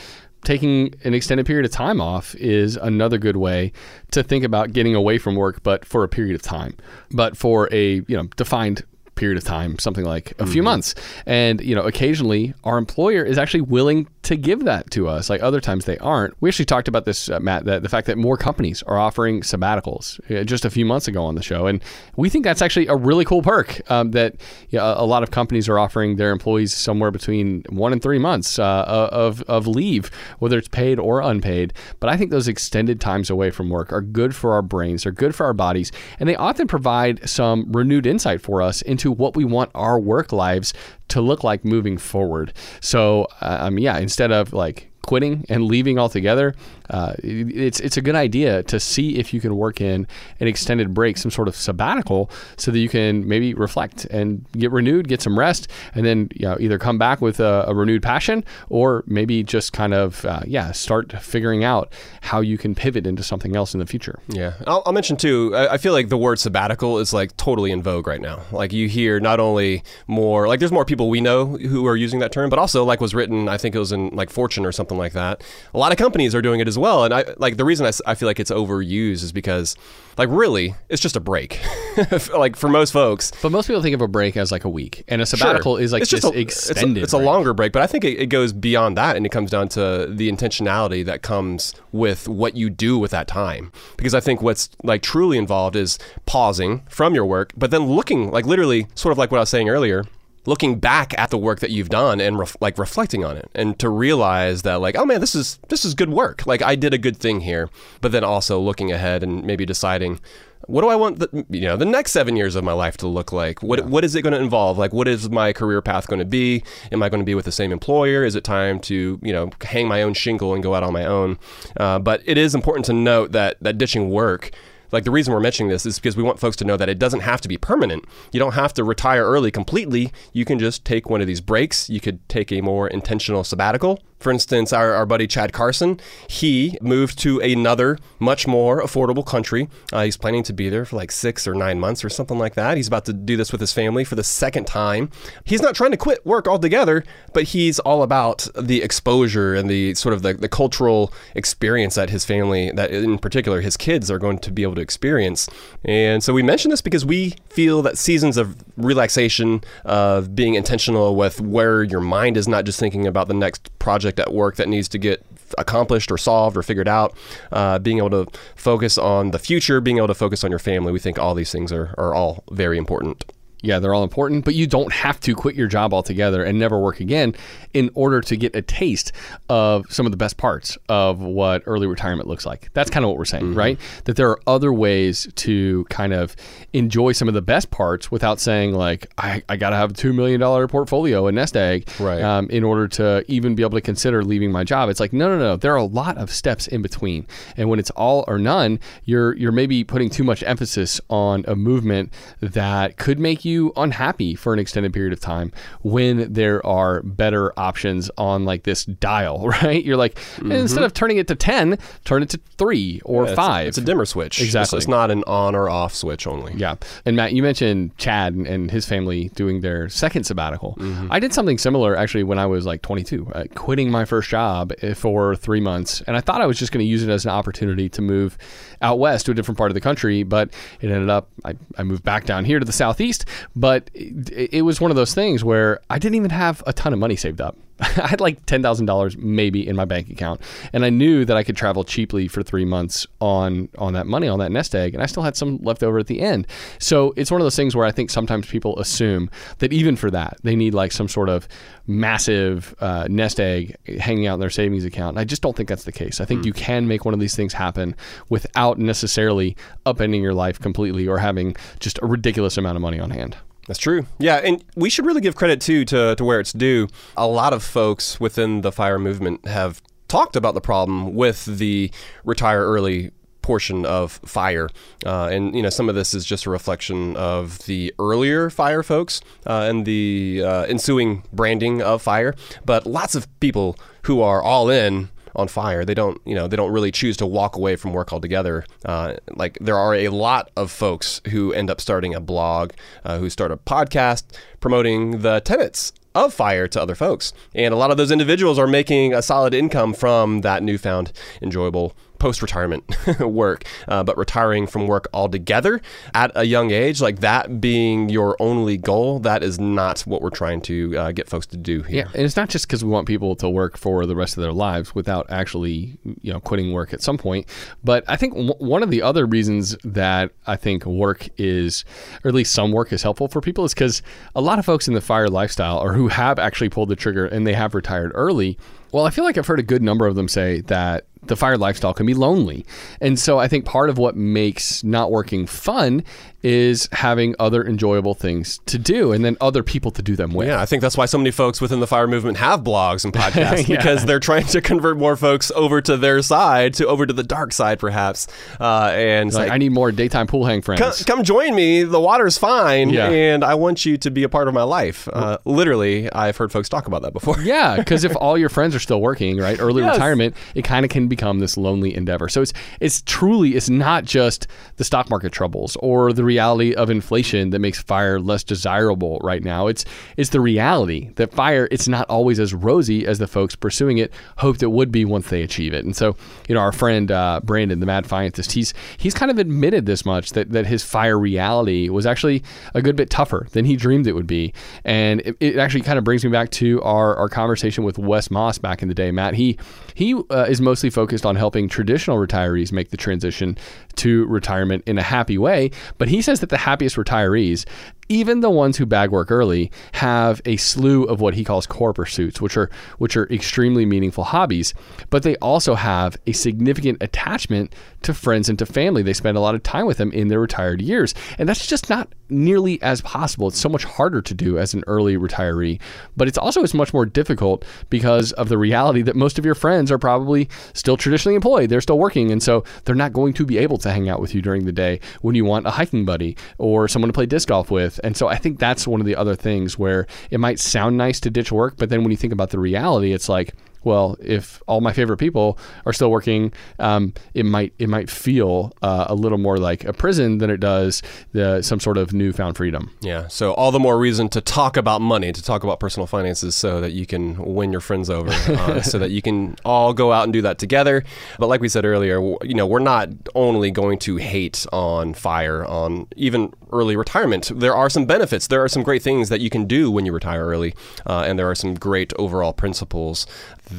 [0.44, 3.72] Taking an extended period of time off is another good way
[4.11, 6.76] to think about getting away from work, but for a period of time,
[7.12, 8.83] but for a you know defined
[9.14, 10.64] period of time, something like a few mm-hmm.
[10.64, 10.94] months.
[11.26, 15.28] And, you know, occasionally our employer is actually willing to give that to us.
[15.28, 16.35] Like other times they aren't.
[16.40, 19.40] We actually talked about this, uh, Matt, that the fact that more companies are offering
[19.40, 21.66] sabbaticals uh, just a few months ago on the show.
[21.66, 21.82] And
[22.16, 24.37] we think that's actually a really cool perk um, that
[24.70, 28.18] you know, a lot of companies are offering their employees somewhere between one and three
[28.18, 31.72] months uh, of, of leave, whether it's paid or unpaid.
[31.98, 35.12] But I think those extended times away from work are good for our brains, they're
[35.12, 39.35] good for our bodies, and they often provide some renewed insight for us into what
[39.35, 40.72] we want our work lives
[41.12, 42.53] to look like moving forward.
[42.81, 46.54] So, uh, um, yeah, instead of like quitting and leaving altogether,
[46.90, 50.06] uh, it's it's a good idea to see if you can work in
[50.40, 54.70] an extended break, some sort of sabbatical, so that you can maybe reflect and get
[54.70, 58.02] renewed, get some rest, and then you know, either come back with a, a renewed
[58.02, 63.06] passion, or maybe just kind of uh, yeah start figuring out how you can pivot
[63.06, 64.18] into something else in the future.
[64.28, 65.54] Yeah, I'll, I'll mention too.
[65.54, 68.42] I, I feel like the word sabbatical is like totally in vogue right now.
[68.52, 72.20] Like you hear not only more like there's more people we know who are using
[72.20, 73.48] that term, but also like was written.
[73.48, 75.42] I think it was in like Fortune or something like that.
[75.74, 77.05] A lot of companies are doing it as well.
[77.05, 79.76] And I like the reason I feel like it's overused is because
[80.18, 81.61] like really it's just a break.
[82.37, 85.05] like for most folks, But most people think of a break as like a week,
[85.09, 85.83] and a sabbatical Sure.
[85.85, 87.02] is like It's just a, it's a- extended.
[87.02, 89.50] It's a, longer break, but I think it, it goes beyond that, and it comes
[89.50, 93.70] down to the intentionality that comes with what you do with that time.
[93.96, 98.31] Because I think what's like truly involved is pausing from your work, but then looking
[98.31, 100.05] like literally, sort of like what I was saying earlier.
[100.44, 103.78] Looking back at the work that you've done and ref- like reflecting on it, and
[103.78, 106.46] to realize that like, oh man, this is this is good work.
[106.46, 107.70] Like I did a good thing here.
[108.00, 110.20] But then also looking ahead and maybe deciding,
[110.66, 113.07] what do I want the you know the next seven years of my life to
[113.07, 113.62] look like?
[113.62, 114.78] What what is it going to involve?
[114.78, 116.62] Like what is my career path going to be?
[116.90, 118.24] Am I going to be with the same employer?
[118.24, 121.05] Is it time to you know hang my own shingle and go out on my
[121.05, 121.38] own?
[121.76, 124.50] Uh, but it is important to note that that ditching work.
[124.92, 126.98] Like the reason we're mentioning this is because we want folks to know that it
[126.98, 128.05] doesn't have to be permanent.
[128.31, 130.12] You don't have to retire early completely.
[130.33, 131.88] You can just take one of these breaks.
[131.90, 133.98] You could take a more intentional sabbatical.
[134.22, 139.68] For instance, our, our buddy Chad Carson, he moved to another much more affordable country.
[139.92, 142.55] Uh, he's planning to be there for like six or nine months or something like
[142.55, 142.76] that.
[142.76, 145.11] He's about to do this with his family for the second time.
[145.42, 147.02] He's not trying to quit work altogether,
[147.33, 152.11] but he's all about the exposure and the sort of the, the cultural experience that
[152.11, 155.49] his family, that in particular his kids, are going to be able to experience.
[155.85, 161.16] And so we mention this because we feel that seasons of relaxation, of being intentional
[161.16, 164.68] with where your mind is not just thinking about the next project at work that
[164.68, 165.25] needs to get
[165.59, 167.14] accomplished or solved or figured out,
[167.53, 170.92] uh, being able to focus on the future, being able to focus on your family.
[170.92, 173.25] We think all these things are, are all very important.
[173.62, 176.79] Yeah, they're all important, but you don't have to quit your job altogether and never
[176.79, 177.35] work again
[177.72, 179.12] in order to get a taste
[179.49, 182.70] of some of the best parts of what early retirement looks like.
[182.74, 183.59] That's kind of what we're saying, mm-hmm.
[183.59, 183.80] right?
[184.05, 186.34] That there are other ways to kind of
[186.72, 189.95] enjoy some of the best parts without saying, like, I, I got to have a
[189.95, 192.20] $2 million portfolio, a nest egg, right.
[192.20, 194.89] um, in order to even be able to consider leaving my job.
[194.89, 195.57] It's like, no, no, no.
[195.57, 197.28] There are a lot of steps in between.
[197.57, 201.55] And when it's all or none, you're, you're maybe putting too much emphasis on a
[201.55, 206.64] movement that could make you you unhappy for an extended period of time when there
[206.66, 209.84] are better options on like this dial, right?
[209.84, 210.53] You're like, mm-hmm.
[210.53, 213.68] instead of turning it to 10, turn it to three or yeah, five.
[213.68, 214.40] It's a, it's a, dimmer switch.
[214.40, 214.78] Exactly.
[214.78, 216.55] It's, it's, not an on or off switch only.
[216.55, 216.76] Yeah.
[217.05, 220.76] And Matt, you mentioned Chad and his family doing their second sabbatical.
[220.78, 221.09] Mm-hmm.
[221.11, 224.72] I did something similar actually when I was like 22, uh, quitting my first job
[224.82, 226.03] eh, for three months.
[226.07, 228.38] And I thought I was just going to use it as an opportunity to move
[228.80, 230.50] out west to a different part of the country, but
[230.80, 233.24] it ended up, I, I moved back down here to the southeast
[233.55, 236.93] but it, it was one of those things where I didn't even have a ton
[236.93, 237.57] of money saved up.
[237.81, 240.41] I had like ten thousand dollars maybe in my bank account,
[240.73, 244.29] and I knew that I could travel cheaply for three months on on that money
[244.29, 246.47] on that nest egg, and I still had some left over at the end.
[246.79, 250.11] So it's one of those things where I think sometimes people assume that even for
[250.11, 251.49] that they need like some sort of
[251.87, 255.14] massive uh, nest egg hanging out in their savings account.
[255.14, 256.20] And I just don't think that's the case.
[256.20, 256.47] I think mm.
[256.47, 257.97] you can make one of these things happen
[258.29, 259.57] without necessarily
[259.87, 263.37] upending your life completely or having just a ridiculous amount of money on hand.
[263.66, 264.06] That's true.
[264.18, 266.88] Yeah, and we should really give credit too to to where it's due.
[267.16, 271.90] A lot of folks within the fire movement have talked about the problem with the
[272.24, 274.68] retire early portion of fire.
[275.04, 278.82] Uh, and, you know, some of this is just a reflection of the earlier fire
[278.82, 282.34] folks uh, and the uh, ensuing branding of fire.
[282.64, 285.85] But lots of people who are all in on fire.
[285.85, 288.64] They don't, you know, they don't really choose to walk away from work altogether.
[288.85, 292.72] Uh, like there are a lot of folks who end up starting a blog,
[293.05, 294.24] uh, who start a podcast
[294.61, 297.33] promoting the tenets of fire to other folks.
[297.55, 301.95] And a lot of those individuals are making a solid income from that newfound enjoyable
[302.23, 302.85] post retirement
[303.20, 305.83] work, uh, but retiring from work altogether
[306.14, 310.31] at a young age, like that being your only goal, that is not what we're
[310.31, 312.05] trying to uh, get folks to do here.
[312.05, 314.43] Yeah, and it's not just because we want people to work for the rest of
[314.45, 317.45] their lives without actually, you know, quitting work at some point.
[317.83, 321.85] But I think w- one of the other reasons that I think work is,
[322.25, 324.01] or at least some work is helpful for people, is because
[324.37, 327.27] a lot of folks in the fire lifestyle or who have actually pulled the trigger
[327.27, 328.57] and they have retired early.
[328.93, 331.57] Well, I feel like I've heard a good number of them say that the fire
[331.57, 332.66] lifestyle can be lonely.
[333.01, 336.05] And so I think part of what makes not working fun
[336.43, 340.49] is having other enjoyable things to do and then other people to do them with.
[340.49, 343.14] Yeah, I think that's why so many folks within the fire movement have blogs and
[343.14, 343.77] podcasts yeah.
[343.77, 347.23] because they're trying to convert more folks over to their side, to over to the
[347.23, 348.27] dark side perhaps.
[348.61, 350.81] Uh, and like, like, I need more daytime pool hang friends.
[350.81, 351.85] Come, come, join me.
[351.85, 353.09] The water's fine yeah.
[353.09, 355.09] and I want you to be a part of my life.
[355.12, 357.41] Uh, literally, I've heard folks talk about that before.
[357.41, 359.95] yeah, because if all your friends are still working, right, early yes.
[359.95, 362.28] retirement, it kind of can become this lonely endeavor.
[362.28, 364.46] So it's it's truly it's not just
[364.76, 369.42] the stock market troubles or the reality of inflation that makes fire less desirable right
[369.42, 369.66] now.
[369.66, 369.84] It's
[370.16, 374.10] it's the reality that fire it's not always as rosy as the folks pursuing it
[374.38, 375.84] hoped it would be once they achieve it.
[375.84, 376.16] And so
[376.48, 380.06] you know our friend uh, Brandon, the Mad Fientist, he's he's kind of admitted this
[380.06, 382.42] much that that his fire reality was actually
[382.74, 384.54] a good bit tougher than he dreamed it would be.
[384.84, 388.30] And it, it actually kind of brings me back to our our conversation with Wes
[388.30, 389.10] Moss back in the day.
[389.10, 389.58] Matt, he
[389.95, 393.57] he uh, is mostly focused on helping traditional retirees make the transition
[393.97, 395.70] to retirement in a happy way.
[395.99, 397.66] But he says that the happiest retirees
[398.12, 401.94] even the ones who bag work early have a slew of what he calls core
[401.94, 404.74] pursuits, which are which are extremely meaningful hobbies,
[405.08, 409.02] but they also have a significant attachment to friends and to family.
[409.02, 411.88] They spend a lot of time with them in their retired years, and that's just
[411.88, 413.48] not nearly as possible.
[413.48, 415.80] It's so much harder to do as an early retiree,
[416.14, 419.54] but it's also it's much more difficult because of the reality that most of your
[419.54, 421.70] friends are probably still traditionally employed.
[421.70, 424.34] They're still working, and so they're not going to be able to hang out with
[424.34, 427.48] you during the day when you want a hiking buddy or someone to play disc
[427.48, 428.00] golf with.
[428.03, 431.20] And so I think that's one of the other things where it might sound nice
[431.20, 433.55] to ditch work, but then when you think about the reality, it's like
[433.85, 438.72] well, if all my favorite people are still working, um, it might it might feel
[438.83, 441.03] uh, a little more like a prison than it does
[441.33, 442.91] the, some sort of newfound freedom.
[443.01, 443.28] Yeah.
[443.28, 446.80] So all the more reason to talk about money, to talk about personal finances, so
[446.80, 450.24] that you can win your friends over, uh, so that you can all go out
[450.24, 451.05] and do that together.
[451.39, 455.64] But like we said earlier, you know, we're not only going to hate on fire
[455.64, 457.51] on even early retirement.
[457.55, 458.47] There are some benefits.
[458.47, 460.74] There are some great things that you can do when you retire early,
[461.07, 463.26] uh, and there are some great overall principles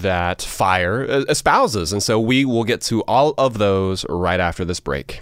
[0.02, 1.94] that fire uh, espouses.
[1.94, 5.22] And so we will get to all of those right after this break.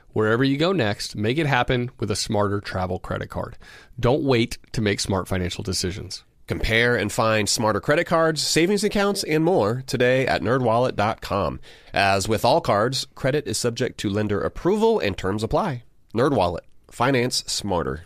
[0.13, 3.57] Wherever you go next, make it happen with a smarter travel credit card.
[3.99, 6.23] Don't wait to make smart financial decisions.
[6.47, 11.61] Compare and find smarter credit cards, savings accounts, and more today at nerdwallet.com.
[11.93, 15.83] As with all cards, credit is subject to lender approval and terms apply.
[16.13, 16.61] NerdWallet.
[16.89, 18.03] Finance smarter.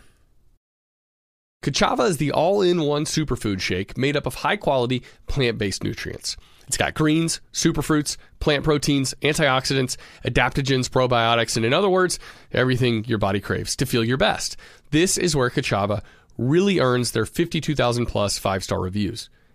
[1.64, 6.36] Kachava is the all-in-one superfood shake made up of high-quality plant-based nutrients.
[6.66, 12.18] It's got greens, superfruits, plant proteins, antioxidants, adaptogens, probiotics, and in other words,
[12.52, 14.56] everything your body craves to feel your best.
[14.90, 16.02] This is where Kachava
[16.38, 19.28] really earns their 52,000 plus five star reviews.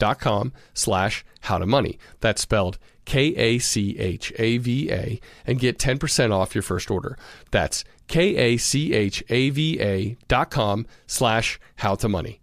[0.00, 1.98] dot com slash how to money.
[2.18, 6.90] That's spelled K A C H A V A and get 10% off your first
[6.90, 7.16] order.
[7.52, 12.40] That's K A C H A V A dot com slash how to money.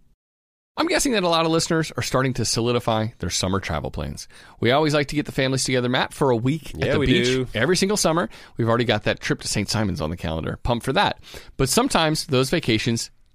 [0.76, 4.28] I'm guessing that a lot of listeners are starting to solidify their summer travel plans.
[4.60, 6.98] We always like to get the families together, Matt, for a week Yeah, at the
[7.00, 7.46] we beach do.
[7.52, 8.28] every single summer.
[8.56, 9.68] We've already got that trip to St.
[9.68, 10.56] Simon's on the calendar.
[10.62, 11.18] Pumped for that.
[11.56, 13.10] But sometimes those vacations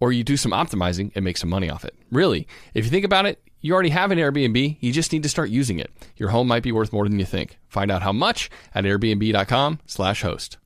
[0.00, 1.94] or you do some optimizing and make some money off it.
[2.10, 5.28] Really, if you think about it, you already have an Airbnb, you just need to
[5.28, 5.90] start using it.
[6.16, 7.58] Your home might be worth more than you think.
[7.68, 10.58] Find out how much at airbnb.com/host.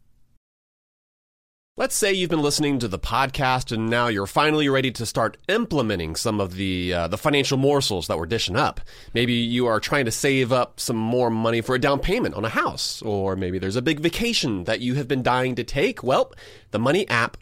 [1.80, 5.38] Let's say you've been listening to the podcast and now you're finally ready to start
[5.48, 8.82] implementing some of the uh, the financial morsels that we're dishing up.
[9.14, 12.44] Maybe you are trying to save up some more money for a down payment on
[12.44, 16.02] a house, or maybe there's a big vacation that you have been dying to take.
[16.02, 16.34] Well,
[16.70, 17.38] the money app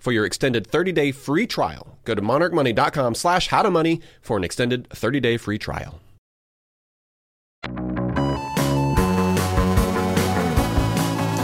[0.00, 1.98] for your extended 30 day free trial.
[2.04, 6.00] Go to monarchmoney.com slash how to money for an extended 30 day free trial.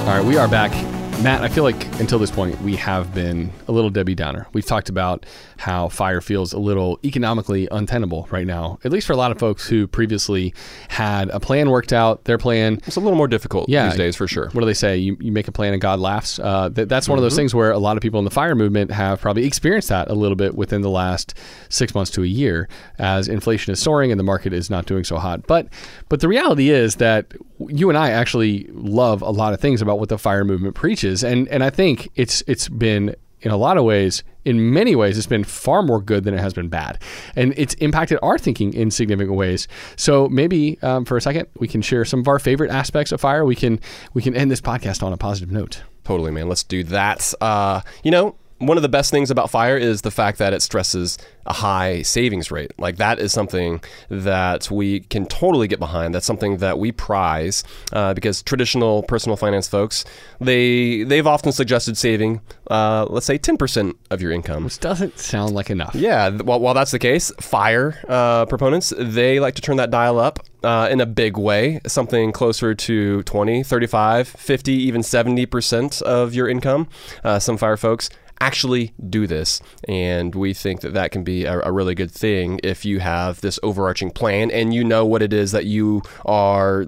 [0.07, 0.95] All right, we are back.
[1.23, 4.47] Matt, I feel like until this point, we have been a little Debbie Downer.
[4.53, 5.25] We've talked about
[5.57, 9.39] how fire feels a little economically untenable right now, at least for a lot of
[9.39, 10.55] folks who previously
[10.89, 12.81] had a plan worked out, their plan.
[12.87, 13.89] It's a little more difficult Yeah.
[13.89, 14.51] these days for sure.
[14.51, 14.99] What do they say?
[14.99, 16.39] You, you make a plan and God laughs.
[16.39, 18.55] Uh, th- that's one of those things where a lot of people in the fire
[18.55, 21.35] movement have probably experienced that a little bit within the last
[21.71, 25.03] six months to a year as inflation is soaring and the market is not doing
[25.03, 25.47] so hot.
[25.47, 25.67] But
[26.09, 27.33] but the reality is that
[27.69, 31.05] you and I actually love a lot of things about what the fire movement preaches,
[31.22, 35.18] and and I think it's it's been in a lot of ways, in many ways,
[35.18, 37.00] it's been far more good than it has been bad,
[37.36, 39.68] and it's impacted our thinking in significant ways.
[39.96, 43.20] So maybe um, for a second, we can share some of our favorite aspects of
[43.20, 43.44] fire.
[43.44, 43.78] We can
[44.14, 45.82] we can end this podcast on a positive note.
[46.04, 46.48] Totally, man.
[46.48, 47.34] Let's do that.
[47.40, 50.62] Uh, you know, one of the best things about fire is the fact that it
[50.62, 52.72] stresses a high savings rate.
[52.78, 56.14] Like that is something that we can totally get behind.
[56.14, 60.04] That's something that we prize uh, because traditional personal finance folks
[60.40, 62.40] they they've often suggested saving,
[62.70, 64.64] uh, let's say, ten percent of your income.
[64.64, 65.94] Which doesn't sound like enough.
[65.94, 70.18] Yeah, while, while that's the case, fire uh, proponents, they like to turn that dial
[70.18, 76.34] up uh, in a big way, something closer to 20, 35, 50, even 70% of
[76.34, 76.88] your income.
[77.22, 78.11] Uh, some fire folks
[78.41, 82.61] actually do this, and we think that that can be a, a really good thing
[82.62, 86.87] if you have this overarching plan and you know what it is that you are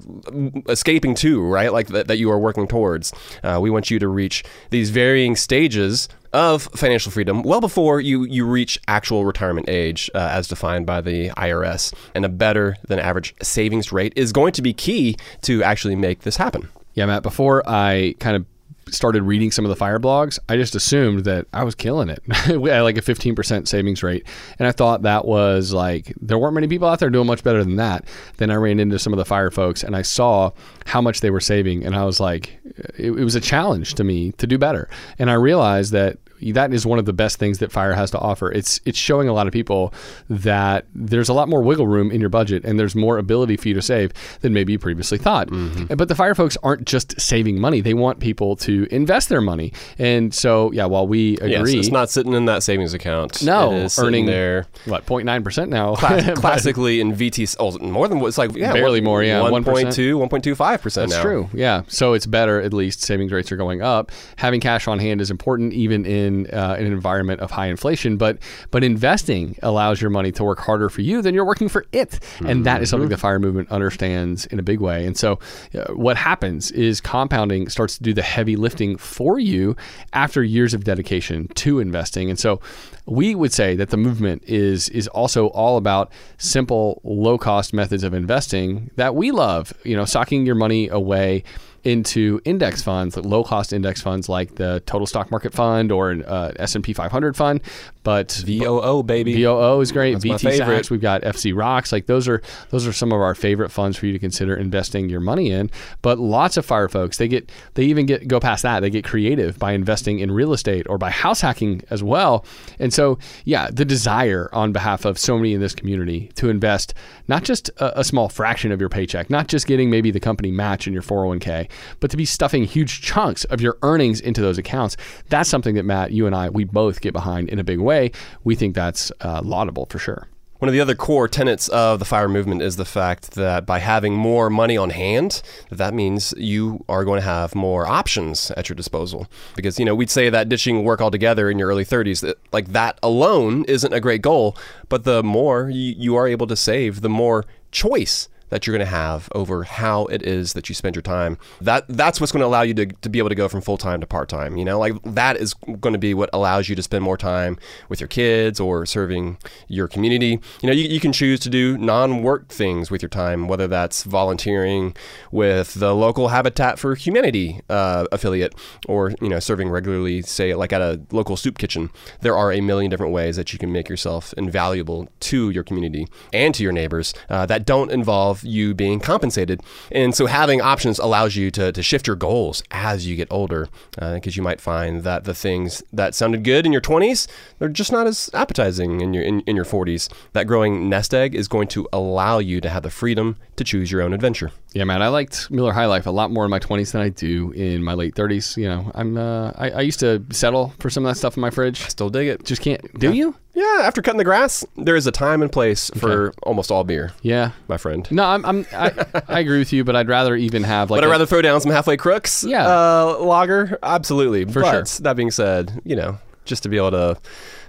[0.68, 1.72] escaping to, right?
[1.72, 3.12] Like that, that you are working towards.
[3.42, 8.24] Uh, we want you to reach these varying stages of financial freedom well before you,
[8.24, 11.94] you reach actual retirement age uh, as defined by the IRS.
[12.14, 16.20] And a better than average savings rate is going to be key to actually make
[16.20, 16.68] this happen.
[16.94, 18.44] Yeah, Matt, before I kind of
[18.93, 22.22] started reading some of the fire blogs, I just assumed that I was killing it.
[22.59, 24.26] we had like a 15% savings rate.
[24.59, 27.64] And I thought that was like, there weren't many people out there doing much better
[27.64, 28.05] than that.
[28.36, 30.51] Then I ran into some of the fire folks and I saw
[30.86, 31.84] how much they were saving.
[31.84, 32.59] And I was like,
[32.97, 34.89] it, it was a challenge to me to do better.
[35.18, 36.18] And I realized that
[36.53, 38.51] that is one of the best things that fire has to offer.
[38.51, 39.93] It's it's showing a lot of people
[40.28, 43.68] that there's a lot more wiggle room in your budget and there's more ability for
[43.68, 45.49] you to save than maybe you previously thought.
[45.49, 45.95] Mm-hmm.
[45.95, 49.72] But the fire folks aren't just saving money; they want people to invest their money.
[49.99, 53.43] And so, yeah, while we agree, Yes, it's not sitting in that savings account.
[53.43, 54.66] no it is earning there.
[54.84, 55.95] what 0.9 percent now.
[55.97, 59.64] Class- classically in VT, oh, more than what it's like, yeah, Barely more, yeah, 1%.
[59.64, 61.11] 1.2, 1.25 percent.
[61.11, 61.22] That's now.
[61.22, 61.49] true.
[61.53, 61.82] Yeah.
[61.89, 62.61] So it's better.
[62.61, 64.11] At least savings rates are going up.
[64.36, 68.16] Having cash on hand is important, even in uh, in an environment of high inflation.
[68.16, 68.39] But
[68.70, 72.20] but investing allows your money to work harder for you than you're working for it,
[72.45, 75.07] and that is something the fire movement understands in a big way.
[75.07, 75.39] And so,
[75.74, 79.76] uh, what happens is compounding starts to do the heavy lifting for you
[80.12, 82.31] after years of dedication to investing.
[82.31, 82.61] And so,
[83.07, 88.03] we would say that the movement is is also all about simple, low cost methods
[88.03, 89.72] of investing that we love.
[89.85, 91.45] You know, socking your money away
[91.85, 96.11] into index funds, like low cost index funds like the Total Stock Market Fund or
[96.11, 97.61] an uh, S&P 500 fund.
[98.03, 99.43] But VOO baby.
[99.43, 100.14] VOO is great.
[100.14, 100.91] That's VTSAX.
[100.91, 101.93] We've got FZROX.
[101.93, 105.11] Like those are those are some of our favorite funds for you to consider investing
[105.11, 105.70] your money in.
[106.01, 108.81] But lots of fire folks, they get they even get go past that.
[108.81, 112.45] They get creative by investing in real estate or by house hacking as well.
[112.79, 116.95] And so, yeah, the desire on behalf of so many in this community to invest
[117.29, 120.51] not just a, a small fraction of your paycheck, not just getting maybe the company
[120.51, 121.67] match in your 401k,
[122.00, 124.96] but to be stuffing huge chunks of your earnings into those accounts.
[125.28, 128.12] That's something that Matt, you and I, we both get behind in a big way.
[128.44, 130.28] We think that's uh, laudable for sure.
[130.58, 133.78] One of the other core tenets of the fire movement is the fact that by
[133.78, 135.40] having more money on hand,
[135.70, 139.28] that means you are going to have more options at your disposal.
[139.54, 142.72] Because, you know, we'd say that ditching work altogether in your early 30s, that, like
[142.72, 144.56] that alone isn't a great goal.
[144.88, 148.86] But the more you, you are able to save, the more choice that you're going
[148.86, 151.38] to have over how it is that you spend your time.
[151.61, 153.78] That that's what's going to allow you to, to be able to go from full
[153.78, 154.57] time to part time.
[154.57, 157.59] You know, like that is going to be what allows you to spend more time
[157.88, 159.38] with your kids or serving
[159.68, 160.40] your community.
[160.62, 163.66] You know, you, you can choose to do non work things with your time, whether
[163.66, 164.96] that's volunteering
[165.30, 168.55] with the local Habitat for Humanity uh, affiliate
[168.86, 171.90] or you know serving regularly, say like at a local soup kitchen.
[172.20, 176.07] There are a million different ways that you can make yourself invaluable to your community
[176.32, 179.62] and to your neighbors uh, that don't involve you being compensated.
[179.91, 183.68] And so having options allows you to, to shift your goals as you get older
[183.93, 187.26] because uh, you might find that the things that sounded good in your 20s,
[187.59, 190.12] they're just not as appetizing in your, in, in your 40s.
[190.32, 193.91] That growing nest egg is going to allow you to have the freedom to choose
[193.91, 194.51] your own adventure.
[194.72, 197.09] Yeah, man, I liked Miller High Life a lot more in my 20s than I
[197.09, 198.57] do in my late 30s.
[198.57, 201.41] You know, I'm uh, I, I used to settle for some of that stuff in
[201.41, 201.80] my fridge.
[201.89, 202.45] Still dig it.
[202.45, 202.99] Just can't.
[202.99, 203.34] Do you?
[203.59, 207.12] Yeah, after cutting the grass, there is a time and place for almost all beer,
[207.22, 207.50] Yeah.
[207.66, 208.06] my friend.
[208.12, 211.04] No, I'm, I'm I, I agree with you, but I'd rather even have like But
[211.04, 212.44] I'd a- rather throw down some halfway crooks.
[212.44, 212.66] Yeah.
[212.68, 214.44] Uh, lager, absolutely.
[214.44, 215.02] For but sure.
[215.02, 217.16] That being said, you know, just to be able to,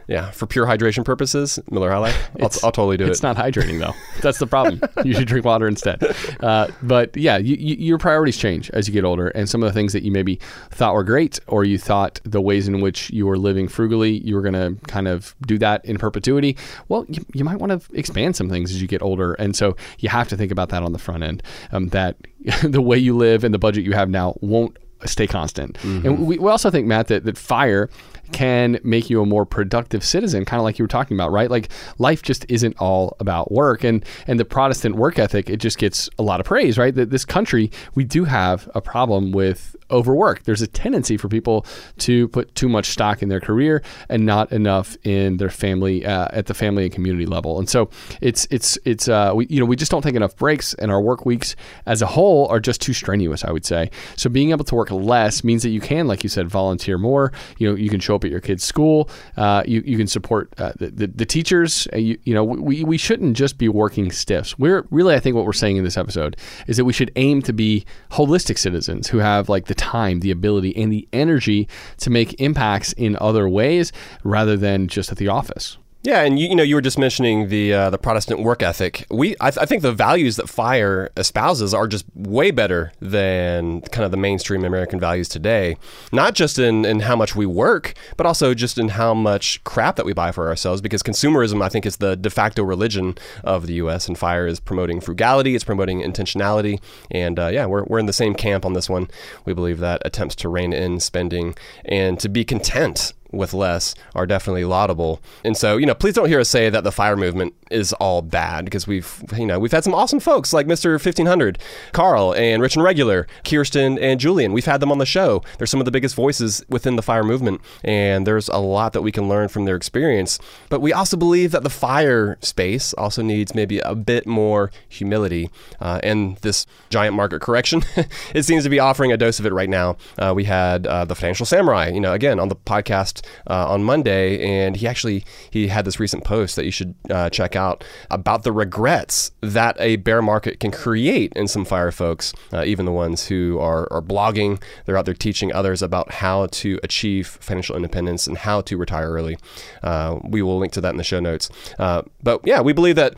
[0.09, 3.11] yeah, for pure hydration purposes, Miller High Life, I'll, I'll totally do It's it.
[3.11, 3.93] It's not hydrating though.
[4.21, 4.81] That's the problem.
[5.05, 6.03] you should drink water instead.
[6.39, 9.69] Uh, but yeah, you, you, your priorities change as you get older, and some of
[9.69, 10.39] the things that you maybe
[10.71, 14.33] thought were great, or you thought the ways in which you were living frugally, you
[14.35, 16.57] were going to kind of do that in perpetuity.
[16.87, 19.75] Well, you, you might want to expand some things as you get older, and so
[19.99, 21.43] you have to think about that on the front end.
[21.71, 22.15] Um, that
[22.63, 25.81] the way you live and the budget you have now won't stay constant.
[25.83, 27.89] And we, we also think, Matt, that, that fire
[28.31, 31.49] can make you a more productive citizen, kind of like you were talking about, right?
[31.49, 33.83] Like life just isn't all about work.
[33.83, 36.93] And and the Protestant work ethic, it just gets a lot of praise, right?
[36.93, 40.43] That this country, we do have a problem with overwork.
[40.43, 41.65] There's a tendency for people
[41.99, 46.27] to put too much stock in their career and not enough in their family uh,
[46.31, 47.59] at the family and community level.
[47.59, 47.89] And so
[48.21, 51.01] it's it's it's uh, we you know we just don't take enough breaks, and our
[51.01, 51.55] work weeks
[51.85, 53.43] as a whole are just too strenuous.
[53.43, 53.89] I would say.
[54.15, 57.31] So being able to work less means that you can, like you said, volunteer more.
[57.57, 59.09] You know, you can show at your kid's school.
[59.37, 61.87] Uh, you you can support uh, the, the the teachers.
[61.93, 64.57] Uh, you, you know, we we shouldn't just be working stiffs.
[64.57, 67.41] We're really, I think, what we're saying in this episode is that we should aim
[67.43, 71.67] to be holistic citizens who have like the time, the ability, and the energy
[71.97, 73.91] to make impacts in other ways
[74.23, 75.77] rather than just at the office.
[76.01, 79.05] Yeah, and you, you know you were just mentioning the uh, the Protestant work ethic.
[79.11, 83.81] We I, th- I think the values that Fire espouses are just way better than
[83.81, 85.75] kind of the mainstream American values today.
[86.13, 89.97] Not just in in how much we work, but also just in how much crap
[89.97, 90.79] that we buy for ourselves.
[90.79, 94.07] Because consumerism, I think, is the de facto religion of the U.S.
[94.07, 96.81] and Fire is promoting frugality, it's promoting intentionality,
[97.11, 99.09] and uh, yeah, we're we're in the same camp on this one.
[99.43, 104.25] We believe that attempts to rein in spending and to be content with less are
[104.25, 105.21] definitely laudable.
[105.43, 108.21] And so, you know, please don't hear us say that the fire movement is all
[108.21, 110.91] bad because we've, you know, we've had some awesome folks like Mr.
[110.91, 111.59] 1500,
[111.91, 114.53] Carl and Rich and Regular, Kiersten and Julien.
[114.53, 115.43] We've had them on the show.
[115.57, 119.01] They're some of the biggest voices within the fire movement and there's a lot that
[119.01, 120.39] we can learn from their experience.
[120.69, 125.49] But we also believe that the fire space also needs maybe a bit more humility.
[125.79, 127.83] Uh, and this giant market correction,
[128.33, 129.97] it seems to be offering a dose of it right now.
[130.17, 133.18] Uh, we had uh, the Financial Samurai, you know, again on the podcast
[133.49, 137.29] uh, on Monday, and he actually he had this recent post that you should uh,
[137.29, 142.33] check out about the regrets that a bear market can create in some fire folks,
[142.53, 144.61] uh, even the ones who are, are blogging.
[144.85, 149.09] They're out there teaching others about how to achieve financial independence and how to retire
[149.09, 149.37] early.
[149.83, 151.49] Uh, we will link to that in the show notes.
[151.77, 153.15] Uh, but yeah, we believe that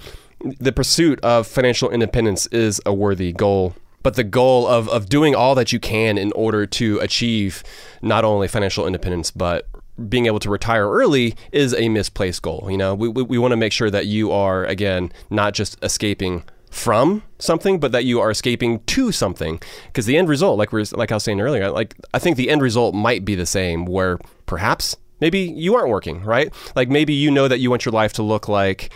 [0.60, 5.36] the pursuit of financial independence is a worthy goal but the goal of, of doing
[5.36, 7.64] all that you can in order to achieve
[8.02, 9.68] not only financial independence but
[10.10, 12.94] being able to retire early is a misplaced goal you know?
[12.96, 17.24] We, we, we want to make sure that you are again not just escaping from
[17.40, 19.62] something but that you are escaping to something.
[19.88, 22.38] Because the end result like we are like I was saying earlier like I think
[22.38, 26.54] the end result might be the same where perhaps maybe you aren't working right?
[26.76, 28.92] Like maybe you know that you want your life to look like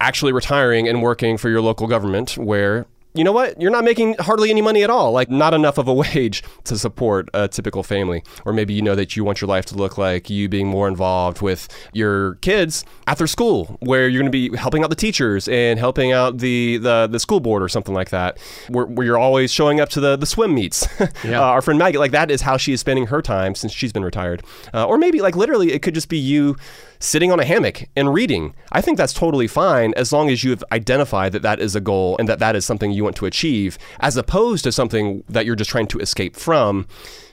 [0.00, 3.60] actually retiring and working for your local government where you know what?
[3.60, 6.78] You're not making hardly any money at all, like not enough of a wage to
[6.78, 8.22] support a typical family.
[8.44, 10.88] Or maybe you know that you want your life to look like you being more
[10.88, 15.46] involved with your kids after school, where you're going to be helping out the teachers
[15.48, 18.38] and helping out the, the, the school board or something like that,
[18.68, 20.86] where, where you're always showing up to the, the swim meets.
[21.24, 21.40] Yeah.
[21.40, 23.92] uh, our friend Maggie, like that is how she is spending her time since she's
[23.92, 24.42] been retired.
[24.74, 26.56] Uh, or maybe like literally it could just be you
[27.02, 28.54] sitting on a hammock and reading.
[28.70, 31.80] I think that's totally fine as long as you have identified that that is a
[31.80, 35.44] goal and that that is something you want to achieve, as opposed to something that
[35.44, 36.86] you're just trying to escape from.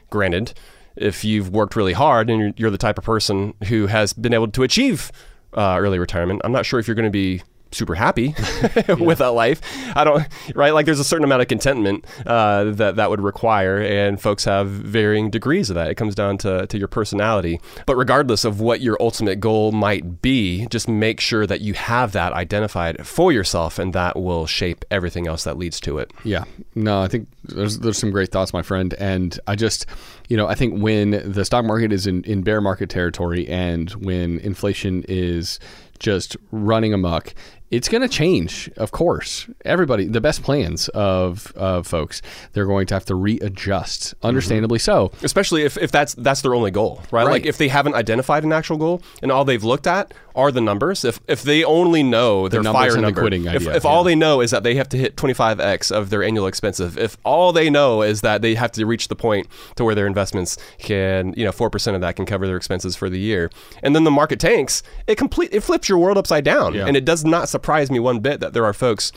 [0.09, 0.53] Granted,
[0.95, 4.33] if you've worked really hard and you're, you're the type of person who has been
[4.33, 5.11] able to achieve
[5.53, 8.35] uh, early retirement, I'm not sure if you're going to be super happy
[8.99, 9.61] with that life.
[9.95, 13.79] I don't right like there's a certain amount of contentment uh, that that would require,
[13.79, 15.89] and folks have varying degrees of that.
[15.89, 17.59] It comes down to to your personality.
[17.85, 22.11] But regardless of what your ultimate goal might be, just make sure that you have
[22.13, 26.11] that identified for yourself, and that will shape everything else that leads to it.
[26.23, 26.45] Yeah,
[26.75, 29.85] no, I think there's there's some great thoughts, my friend, and I just,
[30.27, 33.89] you know, I think when the stock market is in, in bear market territory and
[33.91, 35.59] when inflation is
[35.99, 37.33] just running amok,
[37.71, 39.47] it's going to change, of course.
[39.63, 42.21] Everybody, the best plans of, of folks,
[42.53, 44.27] they're going to have to readjust, mm-hmm.
[44.27, 45.11] understandably so.
[45.23, 47.25] especially if, if that's that's their only goal right?
[47.25, 47.31] Right.
[47.31, 50.61] like if they haven't identified an actual goal and all they've looked at are the
[50.61, 53.85] numbers if if they only know their numbers fire and the quitting if, idea, if
[53.85, 54.11] all yeah.
[54.11, 57.51] they know is that they have to hit 25x of their annual expenses if all
[57.51, 61.33] they know is that they have to reach the point to where their investments can
[61.37, 63.49] you know 4% of that can cover their expenses for the year
[63.83, 66.85] and then the market tanks it complete it flips your world upside down Yeah.
[66.85, 69.11] and it does not surprise me one bit that there are folks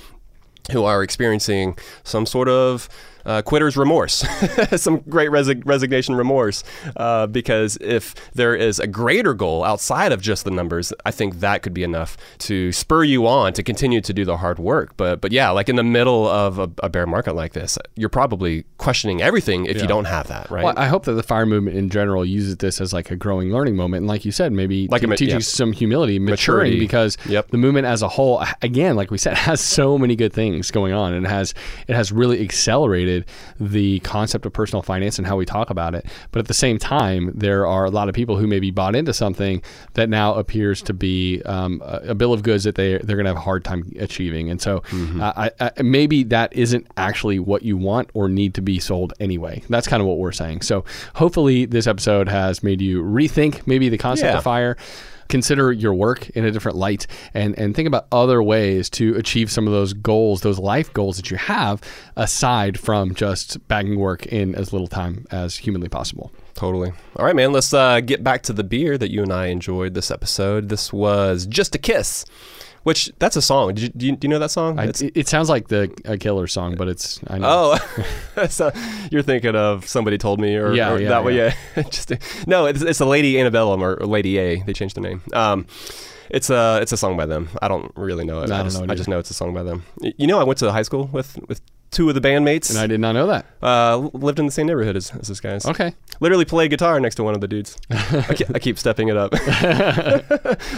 [0.71, 2.89] who are experiencing some sort of
[3.25, 4.15] uh, quitter's remorse,
[4.77, 6.65] some great resi- resignation remorse,
[6.97, 11.41] uh, because if there is a greater goal outside of just the numbers, I think
[11.41, 14.97] that could be enough to spur you on to continue to do the hard work.
[14.97, 18.09] But but yeah, like in the middle of a, a bear market like this, you're
[18.09, 20.65] probably questioning everything if you don't have that, right?
[20.65, 23.51] Well, I hope that the fire movement in general uses this as like a growing
[23.53, 25.39] learning moment, and like you said, maybe Like a te- yeah.
[25.39, 26.33] some humility, maturing,
[26.73, 26.79] Maturity.
[26.81, 27.49] because Yep.
[27.51, 30.93] the movement as a whole, again, like we said, has so many good things going
[30.93, 31.55] on, and has
[31.89, 33.12] it has really accelerated
[33.61, 36.05] the concept of personal finance and how we talk about it.
[36.31, 39.13] But at the same time, there are a lot of people who maybe bought into
[39.13, 39.63] something
[39.95, 43.25] that now appears to be um, a, a bill of goods that they they're going
[43.25, 45.21] to have a hard time achieving, and so Mm-hmm.
[45.21, 49.13] uh, I, I, maybe that isn't actually what you want or need to be sold
[49.21, 49.63] anyway.
[49.69, 50.63] That's kind of what we're saying.
[50.63, 50.85] So
[51.15, 54.39] hopefully, this episode has made you rethink maybe the concept Yeah.
[54.39, 54.77] of fire.
[55.33, 59.51] Consider your work in a different light and, and think about other ways to achieve
[59.51, 61.81] some of those goals, those life goals that you have,
[62.17, 66.31] aside from just bagging work in as little time as humanly possible.
[66.53, 66.93] Totally.
[67.17, 67.51] All right, man.
[67.51, 70.69] Let's uh, get back to the beer that you and I enjoyed this episode.
[70.69, 72.27] This was "Just a Kiss,"
[72.83, 73.75] which that's a song.
[73.75, 74.79] Did you, do, you, do you know that song?
[74.79, 77.79] I, it, it sounds like the a killer song, but it's I know.
[78.37, 78.71] Oh, so
[79.11, 81.55] you're thinking of somebody told me, or, Yeah, or yeah, that way, yeah.
[81.91, 82.13] Just
[82.47, 84.63] no, it's it's a Lady Antebellum or, or Lady A.
[84.63, 85.23] They changed the name.
[85.33, 85.67] Um,
[86.31, 87.51] it's a it's a song by them.
[87.61, 88.49] I don't really know it.
[88.49, 89.85] No, I just, know it I just know it's a song by them.
[90.01, 91.61] You know, I went to high school with with
[91.93, 92.71] two of the bandmates.
[92.71, 93.47] and I did not know that.
[93.63, 95.65] uh, lived in the same neighborhood as, as this guy's.
[95.67, 95.95] Okay.
[96.21, 97.77] Literally played guitar next to one of the dudes.
[97.91, 99.33] I, keep, I keep stepping it up.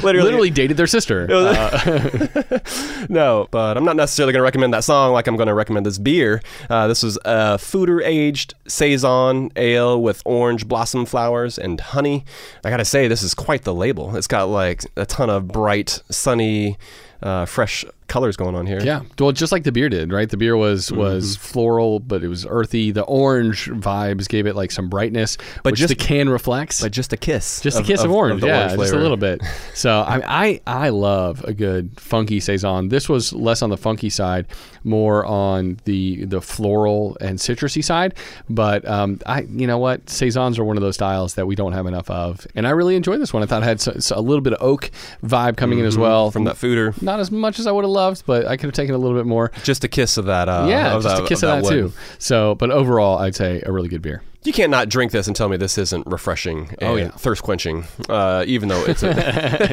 [0.03, 1.27] Literally, Literally dated their sister.
[1.31, 2.59] Uh,
[3.09, 5.87] no, but I'm not necessarily going to recommend that song like I'm going to recommend
[5.87, 6.43] this beer.
[6.69, 12.25] Uh, this was a Foeder aged saison ale with orange blossom flowers and honey.
[12.65, 14.17] I got to say, this is quite the label.
[14.17, 16.77] It's got like a ton of bright, sunny,
[17.23, 17.85] uh, fresh
[18.15, 18.81] colors going on here.
[18.81, 20.29] Yeah, well, just like the beer did, right?
[20.31, 20.99] The beer was Mm-hmm.
[20.99, 22.91] was floral, but it was earthy.
[22.93, 26.81] The orange vibes gave it like some brightness, But just- the can reflects.
[26.81, 27.61] But just a kiss.
[27.61, 29.41] just a kiss of, orange, the yeah, orange just a little bit.
[29.75, 32.89] So I, I I love a good funky saison.
[32.89, 34.47] This was less on the funky side,
[34.85, 38.15] more on the the floral and citrusy side.
[38.49, 41.73] But um, I you know what saisons are one of those styles that we don't
[41.73, 43.43] have enough of, and I really enjoyed this one.
[43.43, 44.91] I thought it had so, so a little bit of oak
[45.25, 46.33] vibe coming in as well Mm-hmm.
[46.33, 47.01] From that Foeder.
[47.03, 49.17] Not as much as I would have loved, but I could have taken a little
[49.17, 49.51] bit more.
[49.63, 50.49] Just a kiss of that.
[50.49, 51.71] Uh, yeah, of just that, a kiss of that, wood.
[51.71, 51.93] too.
[52.19, 54.23] So, but overall, I'd say a really good beer.
[54.43, 57.09] You can't not drink this and tell me this isn't refreshing and Oh, yeah.
[57.09, 59.09] thirst quenching, uh, even though it's a,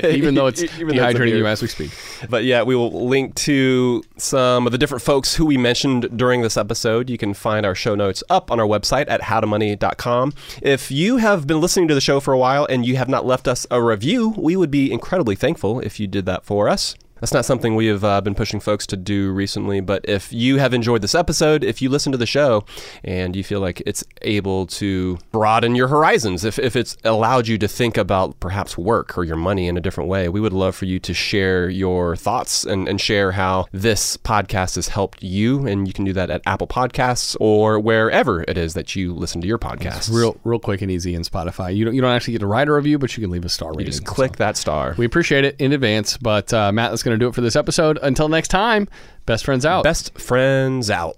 [0.15, 1.91] Even though it's even though it's a dehydrating you as we speak.
[2.29, 6.41] But yeah, we will link to some of the different folks who we mentioned during
[6.41, 7.09] this episode.
[7.09, 10.33] You can find our show notes up on our website at howtomoney.com.
[10.61, 13.25] If you have been listening to the show for a while and you have not
[13.25, 16.95] left us a review, we would be incredibly thankful if you did that for us.
[17.21, 20.57] That's not something we have uh, been pushing folks to do recently, but if you
[20.57, 22.65] have enjoyed this episode, if you listen to the show
[23.03, 27.59] and you feel like it's able to broaden your horizons, if, if it's allowed you
[27.59, 30.75] to think about perhaps work or your money in a different way, we would love
[30.75, 35.67] for you to share your thoughts and, and share how this podcast has helped you.
[35.67, 39.41] And you can do that at Apple Podcasts or wherever it is that you listen
[39.41, 40.11] to your podcasts.
[40.11, 41.75] Real, real quick and easy in Spotify.
[41.75, 43.49] You don't, you don't actually get to write a review, but you can leave a
[43.49, 43.85] star rating.
[43.85, 44.95] You just click that star.
[44.97, 46.17] We appreciate it in advance.
[46.17, 47.99] But uh, Matt, that's going to do it for this episode.
[48.01, 48.87] Until next time,
[49.25, 49.83] best friends out.
[49.83, 51.17] Best friends out.